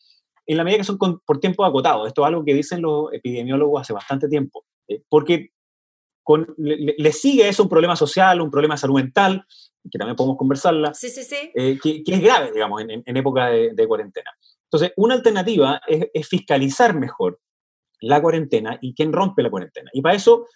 en 0.47 0.57
la 0.57 0.65
medida 0.65 0.79
que 0.79 0.85
son 0.85 0.99
por 0.99 1.39
tiempo 1.39 1.65
acotado. 1.65 2.07
Esto 2.07 2.23
es 2.23 2.29
algo 2.29 2.45
que 2.45 2.55
dicen 2.55 2.83
los 2.83 3.13
epidemiólogos 3.13 3.83
hace 3.83 3.93
bastante 3.93 4.29
tiempo, 4.29 4.65
porque 5.09 5.51
le, 6.57 7.13
sigue 7.13 7.49
eso 7.49 7.65
un 7.65 7.69
problema 7.69 7.97
social, 7.97 8.41
un 8.41 8.51
problema 8.51 8.77
salud 8.77 8.97
mental, 8.97 9.45
que 9.91 9.99
también 9.99 10.17
podemos 10.17 10.37
conversarla, 10.37 10.95
sí, 10.95 11.09
sí, 11.09 11.23
sí. 11.25 11.51
Eh, 11.55 11.79
que, 11.83 12.03
es 12.07 12.21
grave, 12.21 12.53
digamos, 12.53 12.83
en, 12.83 13.17
época 13.17 13.49
de, 13.49 13.87
cuarentena. 13.87 14.31
Entonces, 14.65 14.93
una 14.97 15.15
alternativa 15.15 15.81
es, 15.87 16.29
fiscalizar 16.29 16.95
mejor 16.95 17.41
la 18.01 18.21
cuarentena 18.21 18.79
y 18.81 18.95
quién 18.95 19.13
rompe 19.13 19.43
la 19.43 19.51
cuarentena. 19.51 19.91
Y 19.93 20.03
para 20.03 20.15
eso 20.15 20.47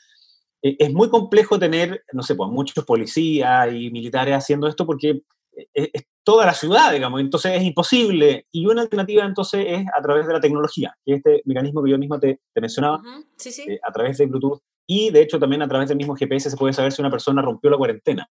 eh, 0.63 0.77
es 0.79 0.93
muy 0.93 1.09
complejo 1.09 1.59
tener, 1.59 2.05
no 2.13 2.23
sé, 2.23 2.35
pues 2.35 2.51
muchos 2.51 2.85
policías 2.85 3.73
y 3.73 3.91
militares 3.91 4.35
haciendo 4.35 4.69
esto 4.69 4.87
porque 4.87 5.23
es, 5.75 5.91
toda 6.23 6.47
la 6.47 6.55
ciudad, 6.55 6.93
digamos, 6.93 7.21
entonces 7.21 7.53
es 7.57 7.63
imposible. 7.63 8.47
Y 8.53 8.67
una 8.67 8.83
alternativa 8.83 9.25
entonces 9.25 9.65
es 9.69 9.87
a 9.97 10.03
través 10.03 10.27
de 10.27 10.33
la 10.33 10.41
tecnología, 10.41 10.95
que 11.05 11.15
es 11.15 11.19
este 11.19 11.43
mecanismo 11.45 11.83
que 11.83 11.91
yo 11.91 11.99
mismo 11.99 12.21
te, 12.21 12.41
mencionaba, 12.55 13.01
sí, 13.37 13.51
sí. 13.51 13.63
Eh, 13.63 13.81
a 13.83 13.93
través 13.93 14.19
de 14.19 14.27
Bluetooth 14.27 14.61
y 14.87 15.11
de 15.11 15.23
hecho 15.23 15.39
también 15.39 15.63
a 15.63 15.69
través 15.69 15.89
del 15.89 15.99
mismo 15.99 16.17
GPS 16.17 16.51
se 16.51 16.57
puede 16.57 16.73
saber 16.73 16.91
si 16.91 17.01
una 17.01 17.13
persona 17.13 17.41
rompió 17.43 17.71
la 17.71 17.77
cuarentena. 17.77 18.29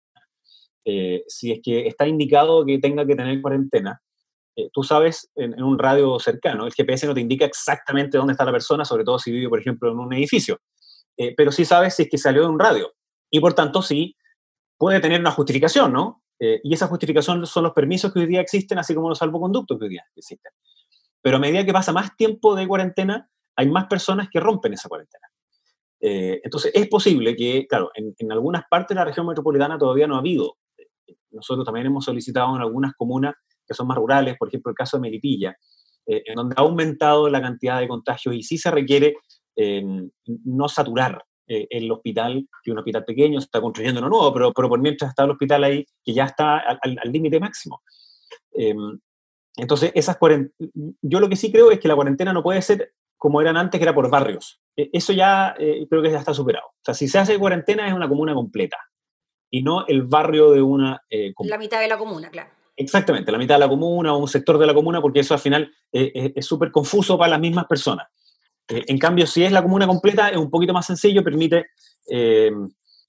Eh, 0.85 1.23
si 1.27 1.51
es 1.51 1.59
que 1.63 1.87
está 1.87 2.07
indicado 2.07 2.65
que 2.65 2.79
tenga 2.79 3.05
que 3.05 3.15
tener 3.15 3.41
cuarentena, 3.41 4.01
eh, 4.55 4.69
tú 4.73 4.83
sabes 4.83 5.29
en, 5.35 5.61
un 5.61 5.77
radio 5.77 6.19
cercano, 6.19 6.65
el 6.65 6.73
GPS 6.73 7.07
no 7.07 7.13
te 7.13 7.21
indica 7.21 7.45
exactamente 7.45 8.17
dónde 8.17 8.33
está 8.33 8.45
la 8.45 8.51
persona, 8.51 8.85
sobre 8.85 9.03
todo 9.03 9.19
si 9.19 9.31
vive, 9.31 9.49
por 9.49 9.59
ejemplo, 9.59 9.91
en 9.91 9.99
un 9.99 10.13
edificio, 10.13 10.59
eh, 11.17 11.33
pero 11.35 11.51
sí 11.51 11.65
sabes 11.65 11.95
si 11.95 12.03
es 12.03 12.09
que 12.09 12.17
salió 12.17 12.41
de 12.41 12.47
un 12.47 12.59
radio. 12.59 12.93
Y 13.29 13.39
por 13.39 13.53
tanto, 13.53 13.81
sí 13.81 14.15
puede 14.77 14.99
tener 14.99 15.19
una 15.19 15.31
justificación, 15.31 15.93
¿no? 15.93 16.23
y 16.41 16.73
esa 16.73 16.87
justificación 16.87 17.45
son 17.45 17.63
los 17.63 17.73
permisos 17.73 18.13
que 18.13 18.19
hoy 18.19 18.25
día 18.25 18.39
existen, 18.39 18.79
así 18.79 18.95
como 18.95 19.09
los 19.09 19.17
salvoconductos 19.17 19.77
que 19.77 19.83
hoy 19.83 19.89
día 19.89 20.05
existen. 20.15 20.53
pero 21.21 21.35
a 21.35 21.39
medida 21.39 21.65
que 21.65 21.73
pasa 21.73 21.91
más 21.91 22.15
tiempo 22.15 22.55
de 22.55 22.65
cuarentena, 22.65 23.29
hay 23.57 23.69
más 23.69 23.87
personas 23.87 24.29
que 24.31 24.39
rompen 24.39 24.71
esa 24.71 24.87
cuarentena. 24.87 25.27
Eh, 26.01 26.39
entonces, 26.43 26.71
es 26.73 26.87
posible 26.87 27.35
que, 27.35 27.67
claro, 27.67 27.91
en, 27.93 28.13
en, 28.17 28.31
algunas 28.31 28.63
partes 28.69 28.95
de 28.95 28.95
la 28.95 29.05
región 29.05 29.27
metropolitana 29.27 29.77
todavía 29.77 30.07
no 30.07 30.15
ha 30.15 30.19
habido. 30.19 30.55
Nosotros 31.31 31.65
también 31.65 31.87
hemos 31.87 32.05
solicitado 32.05 32.55
en 32.55 32.61
algunas 32.61 32.93
comunas 32.93 33.35
que 33.67 33.73
son 33.73 33.87
más 33.87 33.97
rurales, 33.97 34.35
por 34.37 34.47
ejemplo, 34.47 34.71
el 34.71 34.75
caso 34.75 34.97
de 34.97 35.01
Melipilla, 35.01 35.55
eh, 36.07 36.23
en 36.25 36.35
donde 36.35 36.55
ha 36.57 36.61
aumentado 36.61 37.29
la 37.29 37.41
cantidad 37.41 37.79
de 37.79 37.87
contagios 37.87 38.35
y 38.35 38.43
sí 38.43 38.57
se 38.57 38.71
requiere 38.71 39.15
eh, 39.55 39.83
no 40.25 40.67
saturar 40.67 41.23
el 41.51 41.91
hospital, 41.91 42.47
que 42.63 42.69
es 42.69 42.71
un 42.71 42.77
hospital 42.77 43.05
pequeño, 43.05 43.41
se 43.41 43.45
está 43.45 43.59
construyendo 43.59 43.99
uno 44.01 44.09
nuevo, 44.09 44.31
pero, 44.31 44.53
pero 44.53 44.69
por 44.69 44.79
mientras 44.79 45.09
está 45.09 45.23
el 45.23 45.31
hospital 45.31 45.63
ahí, 45.63 45.83
que 46.03 46.13
ya 46.13 46.25
está 46.25 46.59
al 46.59 47.11
límite 47.11 47.39
máximo. 47.39 47.81
entonces, 49.57 49.91
esas 49.95 50.15
yo 51.01 51.19
lo 51.19 51.27
que 51.27 51.35
sí 51.35 51.51
creo 51.51 51.71
es 51.71 51.79
que 51.79 51.87
la 51.87 51.95
cuarentena 51.95 52.33
no 52.33 52.43
puede 52.43 52.61
ser 52.61 52.93
como 53.19 53.41
eran 53.41 53.57
antes, 53.57 53.77
que 53.77 53.83
era 53.83 53.93
por 53.93 54.09
barrios. 54.09 54.59
E, 54.75 54.89
eso 54.93 55.13
ya 55.13 55.53
eh, 55.59 55.85
creo 55.87 56.01
que 56.01 56.09
ya 56.09 56.17
está 56.17 56.33
superado. 56.33 56.67
O 56.67 56.83
sea, 56.83 56.95
si 56.95 57.07
se 57.07 57.19
hace 57.19 57.37
cuarentena 57.37 57.87
es 57.87 57.93
una 57.93 58.09
comuna 58.09 58.33
completa 58.33 58.77
y 59.49 59.63
no 59.63 59.85
el 59.87 60.03
barrio 60.03 60.51
de 60.51 60.61
una 60.61 61.01
eh, 61.09 61.33
comuna. 61.33 61.55
La 61.55 61.59
mitad 61.59 61.79
de 61.79 61.87
la 61.87 61.97
comuna, 61.97 62.29
claro. 62.29 62.49
Exactamente, 62.75 63.31
la 63.31 63.37
mitad 63.37 63.55
de 63.55 63.59
la 63.59 63.67
comuna 63.67 64.13
o 64.13 64.17
un 64.17 64.27
sector 64.27 64.57
de 64.57 64.65
la 64.65 64.73
comuna, 64.73 65.01
porque 65.01 65.19
eso 65.19 65.33
al 65.33 65.39
final 65.39 65.71
eh, 65.91 66.31
es 66.35 66.45
súper 66.45 66.71
confuso 66.71 67.17
para 67.17 67.31
las 67.31 67.39
mismas 67.39 67.65
personas. 67.65 68.07
en 68.69 68.97
cambio, 68.97 69.27
si 69.27 69.43
es 69.43 69.51
la 69.51 69.61
comuna 69.61 69.85
completa, 69.85 70.29
es 70.29 70.37
un 70.37 70.49
poquito 70.49 70.73
más 70.73 70.85
sencillo, 70.85 71.23
permite 71.23 71.65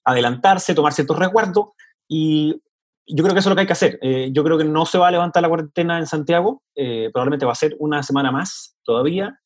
adelantarse, 0.03 0.75
tomar 0.75 0.91
ciertos 0.91 1.17
resguardos 1.17 1.69
y 2.07 2.61
yo 3.07 3.23
creo 3.23 3.33
que 3.33 3.39
eso 3.39 3.49
es 3.49 3.51
lo 3.51 3.55
que 3.55 3.61
hay 3.61 3.67
que 3.67 3.73
hacer. 3.73 3.99
yo 4.31 4.43
creo 4.43 4.57
que 4.57 4.65
no 4.65 4.85
se 4.85 4.97
va 4.97 5.07
a 5.07 5.11
levantar 5.11 5.41
la 5.41 5.47
cuarentena 5.47 5.99
en 5.99 6.07
Santiago, 6.07 6.63
probablemente 7.13 7.45
va 7.45 7.53
a 7.53 7.55
ser 7.55 7.75
una 7.79 8.03
semana 8.03 8.31
más 8.31 8.75
todavía, 8.83 9.40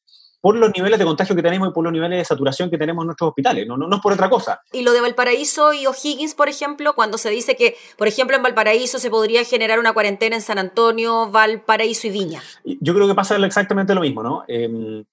por 0.45 0.57
los 0.57 0.71
niveles 0.77 0.99
de 0.99 1.05
contagio 1.05 1.35
que 1.35 1.41
tenemos 1.41 1.69
y 1.69 1.71
por 1.71 1.83
los 1.83 1.91
niveles 1.91 2.19
de 2.19 2.23
saturación 2.23 2.69
que 2.69 2.77
tenemos 2.77 3.01
en 3.01 3.07
nuestros 3.07 3.29
hospitales, 3.29 3.65
no, 3.65 3.77
no, 3.77 3.87
no 3.87 3.95
es 3.95 4.01
por 4.03 4.13
otra 4.13 4.29
cosa. 4.29 4.61
Y 4.71 4.83
lo 4.83 4.93
de 4.93 5.01
Valparaíso 5.01 5.73
y 5.73 5.87
O'Higgins, 5.87 6.35
por 6.35 6.49
ejemplo, 6.49 6.93
cuando 6.93 7.17
se 7.17 7.31
dice 7.31 7.55
que, 7.55 7.75
por 7.97 8.07
ejemplo, 8.07 8.37
en 8.37 8.43
Valparaíso 8.43 8.99
se 8.99 9.09
podría 9.09 9.43
generar 9.43 9.79
una 9.79 9.93
cuarentena 9.93 10.35
en 10.35 10.43
San 10.43 10.59
Antonio, 10.59 11.31
Valparaíso 11.31 12.05
y 12.05 12.11
Viña. 12.11 12.43
Yo 12.63 12.93
creo 12.93 13.07
que 13.07 13.15
pasa 13.15 13.37
exactamente 13.37 13.95
lo 13.95 14.01
mismo, 14.01 14.21
¿no? 14.21 14.43
Em, 14.47 15.03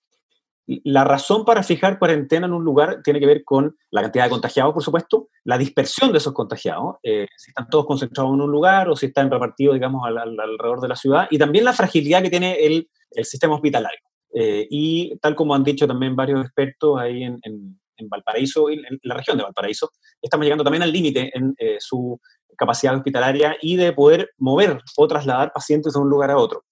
la 0.67 1.05
razón 1.05 1.47
para 1.47 1.63
fijar 1.63 1.99
cuarentena 1.99 2.47
en 2.47 2.53
un 2.53 2.63
lugar 2.63 3.01
tiene 3.03 3.19
que 3.19 3.27
ver 3.27 3.43
con 3.43 3.75
la 3.91 4.03
cantidad 4.03 4.25
de 4.25 4.31
contagiados, 4.31 4.75
por 4.75 4.83
supuesto, 4.83 5.31
la 5.45 5.57
dispersión 5.57 6.13
de 6.13 6.19
esos 6.19 6.35
contagiados, 6.35 6.97
eh, 7.03 7.27
si 7.39 7.53
están 7.53 7.71
todos 7.71 7.87
concentrados 7.87 8.35
en 8.35 8.41
un 8.43 8.51
lugar 8.51 8.91
o 8.91 8.97
si 8.97 9.07
están 9.07 9.31
repartidos, 9.31 9.77
digamos, 9.77 10.07
alrededor 10.07 10.83
de 10.83 10.89
la 10.89 10.97
ciudad, 10.97 11.27
y 11.31 11.39
también 11.39 11.65
la 11.65 11.73
fragilidad 11.73 12.21
que 12.21 12.29
tiene 12.29 12.67
el, 12.67 12.91
el 13.13 13.25
sistema 13.25 13.55
hospitalario. 13.55 14.12
Eh, 14.35 14.67
y 14.71 15.17
tal 15.19 15.35
como 15.35 15.55
han 15.55 15.65
dicho 15.65 15.87
también 15.87 16.17
varios 16.17 16.45
expertos 16.45 16.99
ahí 16.99 17.23
en, 17.25 17.39
en, 17.43 17.79
Valparaíso, 18.09 18.69
en, 18.69 18.83
la 19.05 19.15
región 19.15 19.37
de 19.37 19.45
Valparaíso, 19.45 19.91
estamos 20.21 20.45
llegando 20.45 20.65
también 20.65 20.83
al 20.83 20.91
límite 20.91 21.31
en 21.35 21.55
eh, 21.57 21.77
su 21.79 22.19
capacidad 22.57 22.97
hospitalaria 22.97 23.57
y 23.63 23.77
de 23.77 23.93
poder 23.93 24.31
mover 24.39 24.81
o 24.97 25.07
trasladar 25.07 25.53
pacientes 25.53 25.93
de 25.93 26.01
un 26.01 26.11
lugar 26.11 26.33
a 26.33 26.37
otro. 26.37 26.65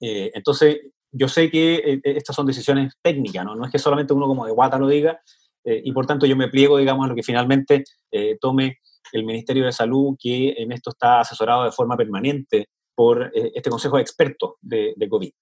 Eh, 0.00 0.30
entonces, 0.32 0.78
yo 1.10 1.26
sé 1.26 1.50
que 1.50 2.00
estas 2.04 2.36
son 2.36 2.46
decisiones 2.46 2.94
técnicas, 3.02 3.44
¿no? 3.44 3.56
no 3.56 3.64
es 3.64 3.72
que 3.72 3.80
solamente 3.80 4.12
uno 4.12 4.28
como 4.28 4.46
de 4.46 4.52
guata 4.52 4.78
lo 4.78 4.86
diga, 4.86 5.20
y 5.64 5.90
por 5.92 6.06
tanto 6.06 6.24
yo 6.24 6.36
me 6.36 6.48
pliego, 6.48 6.78
digamos, 6.78 7.04
a 7.04 7.08
lo 7.08 7.16
que 7.16 7.24
finalmente 7.24 7.82
tome 8.40 8.78
el 9.12 9.24
Ministerio 9.24 9.64
de 9.64 9.72
Salud, 9.72 10.16
que 10.18 10.54
en 10.56 10.70
esto 10.70 10.90
está 10.90 11.20
asesorado 11.20 11.64
de 11.64 11.72
forma 11.72 11.96
permanente 11.96 12.68
por 12.94 13.32
este 13.34 13.70
Consejo 13.70 13.96
de 13.96 14.02
Expertos 14.02 14.52
de, 14.60 14.94
de 14.96 15.08
COVID. 15.08 15.32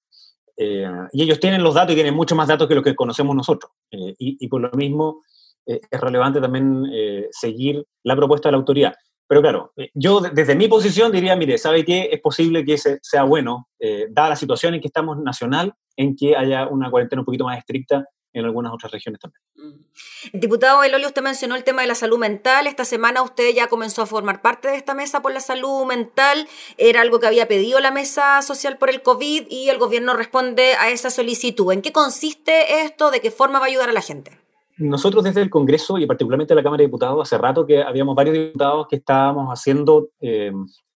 Eh, 0.60 0.90
y 1.12 1.22
ellos 1.22 1.38
tienen 1.38 1.62
los 1.62 1.74
datos 1.74 1.92
y 1.92 1.94
tienen 1.94 2.14
mucho 2.14 2.34
más 2.34 2.48
datos 2.48 2.66
que 2.66 2.74
los 2.74 2.82
que 2.82 2.96
conocemos 2.96 3.34
nosotros. 3.34 3.70
Eh, 3.92 4.14
y, 4.18 4.48
por 4.48 4.60
lo 4.60 4.70
mismo 4.72 5.22
eh, 5.64 5.80
es 5.88 6.00
relevante 6.00 6.40
también 6.40 6.84
seguir 7.30 7.86
la 8.02 8.16
propuesta 8.16 8.48
de 8.48 8.52
la 8.52 8.58
autoridad. 8.58 8.94
Pero 9.28 9.42
claro, 9.42 9.72
yo 9.94 10.20
desde 10.20 10.56
mi 10.56 10.68
posición 10.68 11.12
diría, 11.12 11.36
mire, 11.36 11.58
¿sabe 11.58 11.84
qué? 11.84 12.08
Es 12.10 12.20
posible 12.20 12.64
que 12.64 12.78
sea 12.78 13.24
bueno, 13.24 13.68
dada 14.10 14.30
la 14.30 14.36
situación 14.36 14.72
en 14.72 14.80
que 14.80 14.86
estamos 14.86 15.18
nacional, 15.18 15.74
en 15.96 16.16
que 16.16 16.34
haya 16.34 16.66
una 16.66 16.90
cuarentena 16.90 17.20
un 17.20 17.26
poquito 17.26 17.44
más 17.44 17.58
estricta 17.58 18.06
en 18.32 18.44
algunas 18.44 18.72
otras 18.72 18.92
regiones 18.92 19.20
también. 19.20 19.42
Mm. 19.56 20.38
Diputado 20.38 20.82
Elolio, 20.82 21.08
usted 21.08 21.22
mencionó 21.22 21.56
el 21.56 21.64
tema 21.64 21.82
de 21.82 21.88
la 21.88 21.94
salud 21.94 22.18
mental. 22.18 22.66
Esta 22.66 22.84
semana 22.84 23.22
usted 23.22 23.54
ya 23.54 23.68
comenzó 23.68 24.02
a 24.02 24.06
formar 24.06 24.42
parte 24.42 24.68
de 24.68 24.76
esta 24.76 24.94
mesa 24.94 25.22
por 25.22 25.32
la 25.32 25.40
salud 25.40 25.86
mental. 25.86 26.48
Era 26.76 27.00
algo 27.00 27.20
que 27.20 27.26
había 27.26 27.48
pedido 27.48 27.80
la 27.80 27.90
mesa 27.90 28.42
social 28.42 28.78
por 28.78 28.90
el 28.90 29.02
COVID 29.02 29.46
y 29.48 29.68
el 29.68 29.78
gobierno 29.78 30.14
responde 30.14 30.74
a 30.74 30.90
esa 30.90 31.10
solicitud. 31.10 31.72
¿En 31.72 31.82
qué 31.82 31.92
consiste 31.92 32.82
esto? 32.82 33.10
¿De 33.10 33.20
qué 33.20 33.30
forma 33.30 33.58
va 33.58 33.66
a 33.66 33.68
ayudar 33.68 33.88
a 33.88 33.92
la 33.92 34.02
gente? 34.02 34.38
Nosotros 34.76 35.24
desde 35.24 35.42
el 35.42 35.50
Congreso 35.50 35.98
y 35.98 36.06
particularmente 36.06 36.54
la 36.54 36.62
Cámara 36.62 36.82
de 36.82 36.86
Diputados, 36.86 37.26
hace 37.26 37.36
rato 37.36 37.66
que 37.66 37.82
habíamos 37.82 38.14
varios 38.14 38.34
diputados 38.34 38.86
que 38.88 38.96
estábamos 38.96 39.48
haciendo 39.48 40.10
eh, 40.20 40.52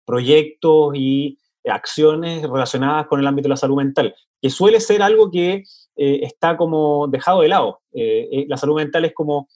proyectos 0.05 0.93
y 0.95 1.37
acciones 1.65 2.41
relacionadas 2.41 3.07
con 3.07 3.19
el 3.19 3.27
ámbito 3.27 3.45
de 3.45 3.51
la 3.51 3.57
salud 3.57 3.77
mental, 3.77 4.13
que 4.41 4.49
suele 4.49 4.81
ser 4.81 5.01
algo 5.01 5.31
que 5.31 5.63
eh, 6.01 6.21
está 6.23 6.55
como 6.55 7.09
dejado 7.09 7.41
de 7.41 7.49
lado. 7.49 7.81
Eh, 7.91 8.29
eh, 8.31 8.45
la 8.47 8.55
salud 8.55 8.77
mental 8.77 9.03
es 9.03 9.13
como, 9.13 9.49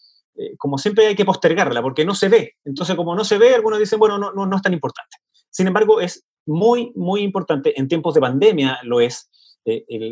como 0.58 0.78
siempre 0.78 1.08
hay 1.08 1.16
que 1.16 1.24
postergarla 1.24 1.82
porque 1.82 2.04
no 2.04 2.14
se 2.14 2.28
ve. 2.28 2.56
Entonces, 2.66 2.98
como 2.98 3.16
no 3.16 3.24
se 3.24 3.38
ve, 3.38 3.56
algunos 3.56 3.80
dicen, 3.80 3.98
bueno, 3.98 4.18
no, 4.18 4.34
no, 4.34 4.46
no 4.46 4.58
es 4.58 4.62
tan 4.62 4.74
importante. 4.74 5.16
Sin 5.50 5.68
embargo, 5.68 6.02
es 6.02 6.26
muy, 6.46 6.92
muy 6.96 7.22
importante. 7.22 7.80
En 7.80 7.88
tiempos 7.88 8.14
de 8.16 8.20
pandemia 8.20 8.80
lo 8.84 9.00
es. 9.00 9.30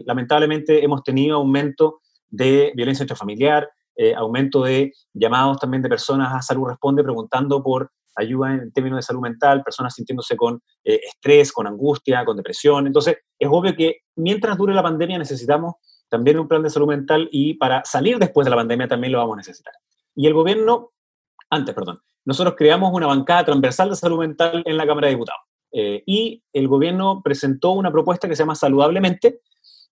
lamentablemente 0.06 0.82
hemos 0.86 1.04
tenido 1.04 1.36
aumento 1.36 2.00
de 2.30 2.72
violencia 2.76 3.04
intrafamiliar, 3.04 3.70
aumento 4.16 4.64
de 4.64 4.94
llamados 5.14 5.58
también 5.58 5.84
de 5.84 5.90
personas 5.90 6.34
a 6.34 6.42
salud 6.42 6.70
responde 6.70 7.04
preguntando 7.04 7.62
por 7.62 7.92
ayuda 8.16 8.54
en 8.54 8.72
términos 8.72 9.00
de 9.00 9.04
salud 9.04 9.22
mental, 9.22 9.64
personas 9.64 9.94
sintiéndose 9.94 10.38
con 10.38 10.62
estrés, 10.84 11.52
con 11.52 11.68
angustia, 11.68 12.24
con 12.24 12.38
depresión. 12.38 12.88
Entonces, 12.88 13.18
es 13.38 13.50
obvio 13.52 13.76
que 13.76 13.98
mientras 14.16 14.58
dure 14.58 14.74
la 14.74 14.84
pandemia 14.84 15.18
necesitamos 15.18 15.74
también 16.12 16.38
un 16.38 16.48
plan 16.48 16.62
de 16.62 16.70
salud 16.70 16.90
mental 16.90 17.30
y 17.32 17.54
para 17.54 17.84
salir 17.86 18.20
después 18.20 18.44
de 18.44 18.52
la 18.52 18.58
pandemia 18.58 18.88
también 18.88 19.14
lo 19.14 19.20
vamos 19.20 19.36
a 19.36 19.38
necesitar. 19.38 19.74
Y 20.14 20.28
el 20.28 20.34
gobierno, 20.34 20.92
antes, 21.50 21.74
perdón, 21.74 22.02
nosotros 22.26 22.56
creamos 22.58 22.92
una 22.94 23.08
bancada 23.08 23.46
transversal 23.46 23.90
de 23.90 23.96
salud 23.96 24.20
mental 24.20 24.62
en 24.66 24.76
la 24.76 24.86
Cámara 24.86 25.08
de 25.08 25.14
Diputados. 25.14 25.42
Eh, 25.72 26.04
y 26.06 26.44
el 26.52 26.68
gobierno 26.68 27.22
presentó 27.24 27.72
una 27.72 27.94
propuesta 27.94 28.28
que 28.28 28.36
se 28.36 28.44
llama 28.44 28.56
Saludablemente, 28.56 29.40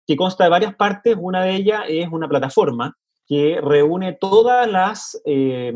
que 0.08 0.16
consta 0.16 0.46
de 0.46 0.50
varias 0.50 0.76
partes. 0.76 1.16
Una 1.20 1.44
de 1.44 1.54
ellas 1.54 1.84
es 1.88 2.08
una 2.12 2.28
plataforma 2.28 2.98
que 3.28 3.62
reúne 3.62 4.18
todas 4.20 4.68
las, 4.68 5.22
eh, 5.24 5.76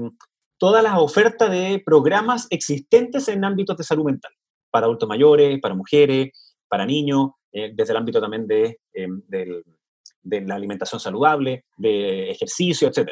todas 0.57 0.81
las 0.81 0.97
ofertas 0.97 1.51
de 1.51 1.83
programas 1.85 2.47
existentes 2.49 3.27
en 3.27 3.45
ámbitos 3.45 3.77
de 3.77 3.83
salud 3.83 4.05
mental, 4.05 4.31
para 4.71 4.87
adultos 4.87 5.07
mayores, 5.07 5.59
para 5.61 5.75
mujeres, 5.75 6.31
para 6.67 6.83
niños, 6.83 7.29
eh, 7.51 7.71
desde 7.75 7.93
el 7.93 7.97
ámbito 7.97 8.19
también 8.19 8.47
de, 8.47 8.79
del 9.27 9.63
de 10.23 10.41
la 10.41 10.55
alimentación 10.55 10.99
saludable, 10.99 11.65
de 11.77 12.31
ejercicio, 12.31 12.87
etc. 12.87 13.11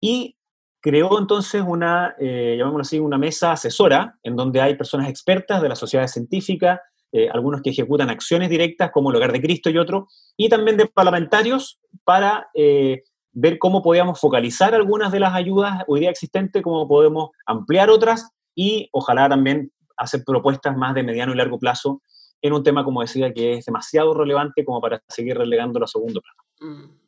Y 0.00 0.36
creó 0.80 1.18
entonces 1.18 1.62
una, 1.66 2.14
eh, 2.18 2.56
llamémoslo 2.58 2.82
así, 2.82 2.98
una 2.98 3.18
mesa 3.18 3.52
asesora 3.52 4.18
en 4.22 4.36
donde 4.36 4.60
hay 4.60 4.76
personas 4.76 5.08
expertas 5.08 5.60
de 5.62 5.68
la 5.68 5.76
sociedad 5.76 6.06
científica, 6.06 6.80
eh, 7.12 7.28
algunos 7.28 7.60
que 7.60 7.70
ejecutan 7.70 8.08
acciones 8.08 8.48
directas 8.48 8.90
como 8.92 9.10
el 9.10 9.16
Hogar 9.16 9.32
de 9.32 9.42
Cristo 9.42 9.68
y 9.68 9.78
otro, 9.78 10.08
y 10.36 10.48
también 10.48 10.76
de 10.76 10.86
parlamentarios 10.86 11.80
para 12.04 12.48
eh, 12.54 13.02
ver 13.32 13.58
cómo 13.58 13.82
podíamos 13.82 14.20
focalizar 14.20 14.74
algunas 14.74 15.12
de 15.12 15.20
las 15.20 15.34
ayudas 15.34 15.84
hoy 15.86 16.00
día 16.00 16.10
existentes, 16.10 16.62
cómo 16.62 16.88
podemos 16.88 17.30
ampliar 17.46 17.90
otras 17.90 18.30
y 18.54 18.88
ojalá 18.92 19.28
también 19.28 19.72
hacer 19.96 20.22
propuestas 20.24 20.76
más 20.76 20.94
de 20.94 21.02
mediano 21.02 21.32
y 21.32 21.36
largo 21.36 21.58
plazo 21.58 22.00
en 22.42 22.52
un 22.52 22.62
tema, 22.62 22.84
como 22.84 23.00
decía, 23.00 23.32
que 23.32 23.54
es 23.54 23.64
demasiado 23.64 24.14
relevante 24.14 24.64
como 24.64 24.80
para 24.80 25.02
seguir 25.08 25.36
relegándolo 25.36 25.84
a 25.84 25.88
segundo 25.88 26.20
plano. 26.20 26.74
Mm. 26.74 27.00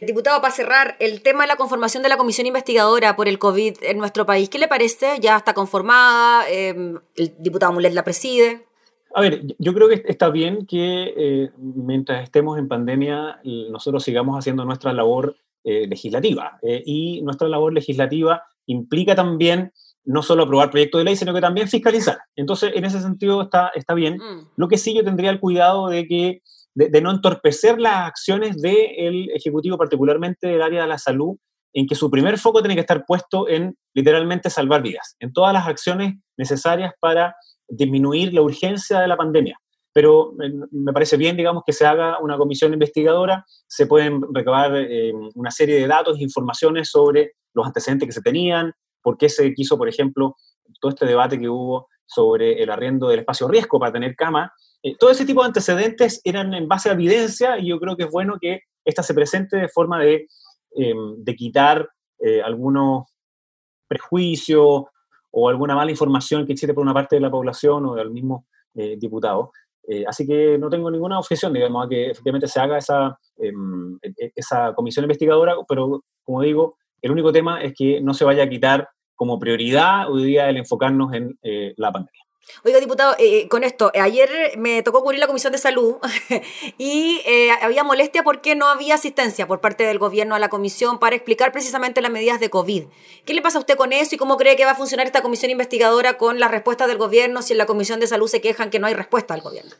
Diputado, 0.00 0.40
para 0.40 0.52
cerrar, 0.52 0.96
el 1.00 1.22
tema 1.22 1.44
de 1.44 1.48
la 1.48 1.56
conformación 1.56 2.02
de 2.02 2.08
la 2.08 2.16
comisión 2.16 2.46
investigadora 2.46 3.16
por 3.16 3.28
el 3.28 3.38
COVID 3.38 3.78
en 3.82 3.98
nuestro 3.98 4.26
país, 4.26 4.48
¿qué 4.48 4.58
le 4.58 4.68
parece? 4.68 5.18
¿Ya 5.20 5.36
está 5.36 5.54
conformada? 5.54 6.48
Em, 6.48 6.98
¿El 7.14 7.34
diputado 7.38 7.72
Mulet 7.72 7.94
la 7.94 8.04
preside? 8.04 8.66
A 9.14 9.22
ver, 9.22 9.42
yo 9.58 9.72
creo 9.72 9.88
que 9.88 10.02
está 10.06 10.28
bien 10.28 10.66
que 10.66 11.14
eh, 11.16 11.50
mientras 11.56 12.22
estemos 12.22 12.58
en 12.58 12.68
pandemia 12.68 13.40
nosotros 13.70 14.04
sigamos 14.04 14.36
haciendo 14.38 14.64
nuestra 14.66 14.92
labor 14.92 15.36
eh, 15.64 15.86
legislativa. 15.88 16.58
Eh, 16.62 16.82
y 16.84 17.22
nuestra 17.22 17.48
labor 17.48 17.72
legislativa 17.72 18.44
implica 18.66 19.14
también 19.14 19.72
no 20.06 20.22
solo 20.22 20.44
aprobar 20.44 20.70
proyectos 20.70 21.00
de 21.00 21.04
ley, 21.04 21.16
sino 21.16 21.34
que 21.34 21.40
también 21.40 21.68
fiscalizar. 21.68 22.18
Entonces, 22.36 22.72
en 22.74 22.84
ese 22.84 23.00
sentido 23.00 23.42
está, 23.42 23.70
está 23.74 23.92
bien. 23.92 24.16
Mm. 24.16 24.48
Lo 24.56 24.68
que 24.68 24.78
sí 24.78 24.94
yo 24.94 25.04
tendría 25.04 25.30
el 25.30 25.40
cuidado 25.40 25.88
de 25.88 26.06
que 26.06 26.42
de, 26.74 27.00
no 27.00 27.10
entorpecer 27.10 27.80
las 27.80 28.06
acciones 28.06 28.60
del 28.60 29.30
Ejecutivo, 29.30 29.78
particularmente 29.78 30.46
del 30.46 30.62
área 30.62 30.82
de 30.82 30.88
la 30.88 30.98
salud, 30.98 31.36
en 31.72 31.86
que 31.86 31.94
su 31.94 32.10
primer 32.10 32.38
foco 32.38 32.60
tiene 32.60 32.74
que 32.74 32.82
estar 32.82 33.04
puesto 33.06 33.48
en 33.48 33.76
literalmente 33.94 34.50
salvar 34.50 34.82
vidas, 34.82 35.16
en 35.20 35.32
todas 35.32 35.52
las 35.52 35.66
acciones 35.66 36.14
necesarias 36.36 36.92
para 37.00 37.34
disminuir 37.68 38.32
la 38.32 38.42
urgencia 38.42 39.00
de 39.00 39.08
la 39.08 39.16
pandemia. 39.16 39.58
pero 39.92 40.34
me 40.70 40.92
parece 40.92 41.16
bien, 41.16 41.38
digamos, 41.38 41.62
que 41.64 41.72
se 41.72 41.86
haga 41.86 42.18
una 42.20 42.36
comisión 42.36 42.74
investigadora, 42.74 43.46
se 43.66 43.86
pueden 43.86 44.22
recabar 44.34 44.70
una 45.34 45.50
serie 45.50 45.76
de 45.76 45.86
datos 45.86 46.18
e 46.18 46.22
informaciones 46.22 46.90
sobre 46.90 47.32
los 47.54 47.66
antecedentes 47.66 48.06
que 48.06 48.12
se 48.12 48.20
tenían, 48.20 48.74
por 49.06 49.16
qué 49.16 49.28
se 49.28 49.54
quiso, 49.54 49.78
por 49.78 49.88
ejemplo, 49.88 50.34
todo 50.80 50.90
este 50.90 51.06
debate 51.06 51.38
que 51.38 51.48
hubo 51.48 51.86
sobre 52.06 52.60
el 52.60 52.70
arriendo 52.70 53.06
del 53.06 53.20
espacio 53.20 53.46
riesgo 53.46 53.78
para 53.78 53.92
tener 53.92 54.16
cama, 54.16 54.52
todo 54.98 55.10
ese 55.10 55.24
tipo 55.24 55.42
de 55.42 55.46
antecedentes 55.46 56.20
eran 56.24 56.52
en 56.54 56.66
base 56.66 56.88
a 56.88 56.94
evidencia 56.94 57.56
y 57.56 57.68
yo 57.68 57.78
creo 57.78 57.96
que 57.96 58.02
es 58.02 58.10
bueno 58.10 58.36
que 58.40 58.62
esta 58.84 59.04
se 59.04 59.14
presente 59.14 59.56
de 59.58 59.68
forma 59.68 60.00
de, 60.00 60.26
de 60.72 61.34
quitar 61.36 61.88
algunos 62.44 63.04
prejuicios 63.86 64.86
o 65.30 65.48
alguna 65.48 65.76
mala 65.76 65.92
información 65.92 66.46
que 66.46 66.54
existe 66.54 66.74
por 66.74 66.82
una 66.82 66.94
parte 66.94 67.14
de 67.14 67.20
la 67.20 67.30
población 67.30 67.86
o 67.86 67.94
del 67.94 68.10
mismo 68.10 68.46
eh, 68.74 68.96
diputado. 68.98 69.52
Eh, 69.88 70.04
así 70.06 70.26
que 70.26 70.58
no 70.58 70.68
tengo 70.68 70.90
ninguna 70.90 71.18
objeción, 71.18 71.52
digamos, 71.52 71.86
a 71.86 71.88
que 71.88 72.10
efectivamente 72.10 72.48
se 72.48 72.58
haga 72.58 72.78
esa, 72.78 73.18
em, 73.36 73.96
e, 74.02 74.08
e, 74.18 74.32
esa 74.34 74.74
comisión 74.74 75.04
investigadora, 75.04 75.54
pero 75.68 76.02
como 76.24 76.42
digo, 76.42 76.76
el 77.02 77.12
único 77.12 77.32
tema 77.32 77.62
es 77.62 77.72
que 77.74 78.00
no 78.00 78.14
se 78.14 78.24
vaya 78.24 78.42
a 78.42 78.48
quitar 78.48 78.88
como 79.16 79.38
prioridad 79.38 80.10
hoy 80.10 80.24
día 80.24 80.48
el 80.48 80.58
enfocarnos 80.58 81.12
en 81.14 81.38
eh, 81.42 81.74
la 81.76 81.90
pandemia. 81.92 82.26
Oiga, 82.64 82.78
diputado, 82.78 83.16
eh, 83.18 83.48
con 83.48 83.64
esto, 83.64 83.90
ayer 84.00 84.30
me 84.56 84.82
tocó 84.82 85.02
cubrir 85.02 85.18
la 85.18 85.26
Comisión 85.26 85.52
de 85.52 85.58
Salud 85.58 85.96
y 86.78 87.20
eh, 87.26 87.50
había 87.60 87.82
molestia 87.82 88.22
porque 88.22 88.54
no 88.54 88.68
había 88.68 88.94
asistencia 88.94 89.48
por 89.48 89.60
parte 89.60 89.84
del 89.84 89.98
gobierno 89.98 90.34
a 90.34 90.38
la 90.38 90.48
comisión 90.48 90.98
para 90.98 91.16
explicar 91.16 91.50
precisamente 91.50 92.00
las 92.00 92.12
medidas 92.12 92.38
de 92.38 92.48
COVID. 92.48 92.84
¿Qué 93.24 93.34
le 93.34 93.42
pasa 93.42 93.58
a 93.58 93.60
usted 93.60 93.76
con 93.76 93.92
eso 93.92 94.14
y 94.14 94.18
cómo 94.18 94.36
cree 94.36 94.56
que 94.56 94.64
va 94.64 94.72
a 94.72 94.76
funcionar 94.76 95.06
esta 95.06 95.22
comisión 95.22 95.50
investigadora 95.50 96.18
con 96.18 96.38
las 96.38 96.50
respuestas 96.50 96.86
del 96.86 96.98
gobierno 96.98 97.42
si 97.42 97.52
en 97.52 97.58
la 97.58 97.66
Comisión 97.66 97.98
de 97.98 98.06
Salud 98.06 98.28
se 98.28 98.40
quejan 98.40 98.70
que 98.70 98.78
no 98.78 98.86
hay 98.86 98.94
respuesta 98.94 99.34
del 99.34 99.42
gobierno? 99.42 99.72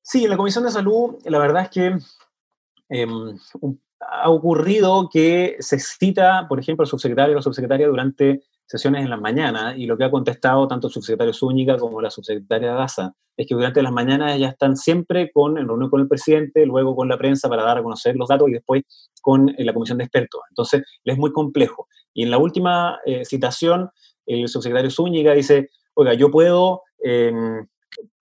Sí, 0.00 0.24
en 0.24 0.30
la 0.30 0.36
Comisión 0.38 0.64
de 0.64 0.70
Salud 0.70 1.16
la 1.24 1.38
verdad 1.38 1.64
es 1.64 1.70
que 1.70 1.98
em, 2.88 3.38
ha 4.00 4.30
ocurrido 4.30 5.10
que 5.12 5.56
se 5.60 5.78
cita, 5.78 6.46
por 6.48 6.60
ejemplo, 6.60 6.84
el 6.84 6.88
subsecretario 6.88 7.34
o 7.34 7.36
la 7.36 7.42
subsecretaria 7.42 7.88
durante 7.88 8.42
sesiones 8.66 9.04
en 9.04 9.10
las 9.10 9.20
mañanas 9.20 9.74
y 9.76 9.86
lo 9.86 9.96
que 9.96 10.04
ha 10.04 10.10
contestado 10.10 10.66
tanto 10.66 10.88
el 10.88 10.92
subsecretario 10.92 11.32
Zúñiga 11.32 11.78
como 11.78 12.00
la 12.00 12.10
subsecretaria 12.10 12.72
Daza 12.72 13.14
es 13.36 13.46
que 13.46 13.54
durante 13.54 13.82
las 13.82 13.92
mañanas 13.92 14.38
ya 14.38 14.48
están 14.48 14.76
siempre 14.76 15.30
con, 15.32 15.58
en 15.58 15.68
reunión 15.68 15.90
con 15.90 16.00
el 16.00 16.08
presidente, 16.08 16.64
luego 16.64 16.96
con 16.96 17.08
la 17.08 17.18
prensa 17.18 17.48
para 17.48 17.62
dar 17.62 17.78
a 17.78 17.82
conocer 17.82 18.16
los 18.16 18.28
datos 18.28 18.48
y 18.48 18.52
después 18.52 18.82
con 19.20 19.50
eh, 19.50 19.64
la 19.64 19.74
comisión 19.74 19.98
de 19.98 20.04
expertos. 20.04 20.40
Entonces, 20.50 20.82
es 21.04 21.18
muy 21.18 21.32
complejo. 21.32 21.88
Y 22.14 22.22
en 22.22 22.30
la 22.30 22.38
última 22.38 22.98
eh, 23.04 23.24
citación, 23.24 23.90
el 24.24 24.48
subsecretario 24.48 24.90
Zúñiga 24.90 25.34
dice, 25.34 25.68
oiga, 25.94 26.14
yo 26.14 26.30
puedo 26.30 26.82
em, 26.98 27.66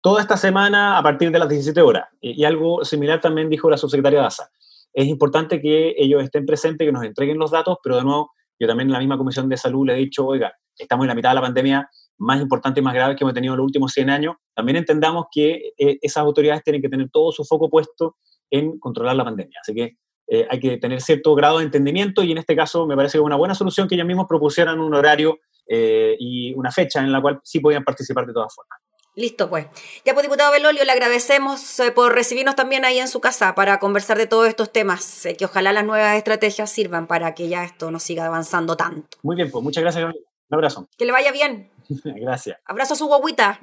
toda 0.01 0.21
esta 0.23 0.37
semana 0.37 0.99
a 0.99 1.03
partir 1.03 1.31
de 1.31 1.39
las 1.39 1.49
17 1.49 1.81
horas. 1.83 2.05
Y, 2.21 2.45
algo 2.45 2.85
similar 2.85 3.21
también 3.21 3.51
dijo 3.51 3.69
la 3.69 3.77
subsecretaria 3.77 4.23
Daza. 4.23 4.51
Es 4.95 5.07
importante 5.07 5.61
que 5.61 5.95
ellos 5.97 6.23
estén 6.23 6.47
presentes, 6.47 6.87
que 6.87 6.93
nos 6.93 7.05
entreguen 7.05 7.39
los 7.39 7.51
datos, 7.51 7.79
pero 7.83 7.97
de 7.97 8.05
nuevo, 8.05 8.33
yo 8.63 8.69
también 8.69 8.89
en 8.89 8.93
la 8.93 9.01
misma 9.01 9.19
Comisión 9.19 9.49
de 9.49 9.57
Salud 9.57 9.87
le 9.87 9.95
he 9.95 9.97
dicho, 9.97 10.25
oiga, 10.25 10.53
estamos 10.79 11.03
en 11.03 11.09
la 11.09 11.15
mitad 11.17 11.31
de 11.31 11.35
la 11.35 11.41
pandemia 11.41 11.91
más 12.19 12.41
importante 12.41 12.79
y 12.79 12.83
más 12.83 12.95
grave 12.95 13.17
que 13.17 13.25
hemos 13.25 13.35
tenido 13.35 13.55
en 13.55 13.59
los 13.59 13.65
últimos 13.65 13.93
100 13.93 14.09
años. 14.09 14.37
También 14.55 14.77
entendamos 14.77 15.27
que 15.33 15.73
eh, 15.77 15.99
esas 16.01 16.19
autoridades 16.19 16.63
tienen 16.63 16.81
que 16.81 16.89
tener 16.89 17.11
todo 17.11 17.33
su 17.33 17.45
foco 17.45 17.69
puesto 17.69 18.17
en 18.51 18.79
controlar 18.79 19.17
la 19.17 19.25
pandemia. 19.25 19.59
Así 19.61 19.75
que 19.75 19.97
eh, 20.29 20.47
hay 20.49 20.61
que 20.61 20.77
tener 20.79 21.01
cierto 21.01 21.35
grado 21.35 21.59
de 21.59 21.65
entendimiento 21.65 22.23
y 22.23 22.31
en 22.31 22.39
este 22.39 22.55
caso 22.55 22.87
me 22.87 22.95
parece 22.95 23.19
que 23.19 23.23
una 23.23 23.35
buena 23.35 23.57
solución 23.57 23.89
que 23.89 23.97
ellos 23.97 24.07
mismos 24.07 24.27
propusieran 24.29 24.79
un 24.79 24.95
horario 24.95 25.41
eh, 25.67 26.15
y 26.21 26.55
una 26.55 26.71
fecha 26.71 27.01
en 27.01 27.11
la 27.11 27.21
cual 27.21 27.41
sí 27.43 27.59
podían 27.59 27.83
participar 27.83 28.27
de 28.27 28.33
todas 28.33 28.55
formas. 28.55 28.79
Listo, 29.15 29.51
pues. 29.51 29.67
Ya, 30.05 30.15
pues, 30.15 30.25
diputado 30.25 30.51
Belolio, 30.53 30.85
le 30.85 30.93
agradecemos 30.93 31.81
eh, 31.81 31.93
por 31.93 32.15
recibirnos 32.15 32.57
también 32.57 32.85
ahí 32.85 32.99
en 32.99 33.09
su 33.09 33.21
casa 33.21 33.55
para 33.55 33.79
conversar 33.79 34.17
de 34.17 34.27
todos 34.27 34.49
estos 34.49 34.73
temas, 34.73 35.27
eh, 35.27 35.37
que 35.37 35.45
ojalá 35.45 35.73
las 35.73 35.85
nuevas 35.85 36.17
estrategias 36.17 36.71
sirvan 36.71 37.07
para 37.07 37.35
que 37.35 37.49
ya 37.49 37.65
esto 37.65 37.91
no 37.91 38.01
siga 38.01 38.25
avanzando 38.25 38.77
tanto. 38.77 39.19
Muy 39.23 39.37
bien, 39.37 39.51
pues 39.51 39.63
muchas 39.63 39.83
gracias. 39.83 40.05
Un 40.05 40.57
abrazo. 40.57 40.89
Que 40.97 41.05
le 41.05 41.13
vaya 41.13 41.31
bien. 41.31 41.71
gracias. 42.05 42.59
Abrazo 42.65 42.95
a 42.95 42.97
su 42.97 43.07
guaguita 43.07 43.59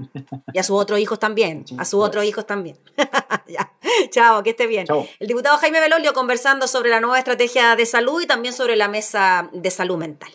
y 0.53 0.59
a 0.59 0.63
sus 0.63 0.79
otros 0.79 0.99
hijos 0.99 1.17
también. 1.17 1.65
A 1.77 1.85
sus 1.85 2.03
otros 2.03 2.25
hijos 2.25 2.45
también. 2.45 2.77
ya. 3.47 3.73
Chao, 4.11 4.43
que 4.43 4.51
esté 4.51 4.67
bien. 4.67 4.85
Chao. 4.85 5.07
El 5.19 5.27
diputado 5.27 5.57
Jaime 5.57 5.79
Belolio 5.79 6.13
conversando 6.13 6.67
sobre 6.67 6.91
la 6.91 6.99
nueva 6.99 7.17
estrategia 7.17 7.75
de 7.75 7.85
salud 7.85 8.21
y 8.21 8.27
también 8.27 8.53
sobre 8.53 8.75
la 8.75 8.87
mesa 8.87 9.49
de 9.51 9.71
salud 9.71 9.97
mental. 9.97 10.31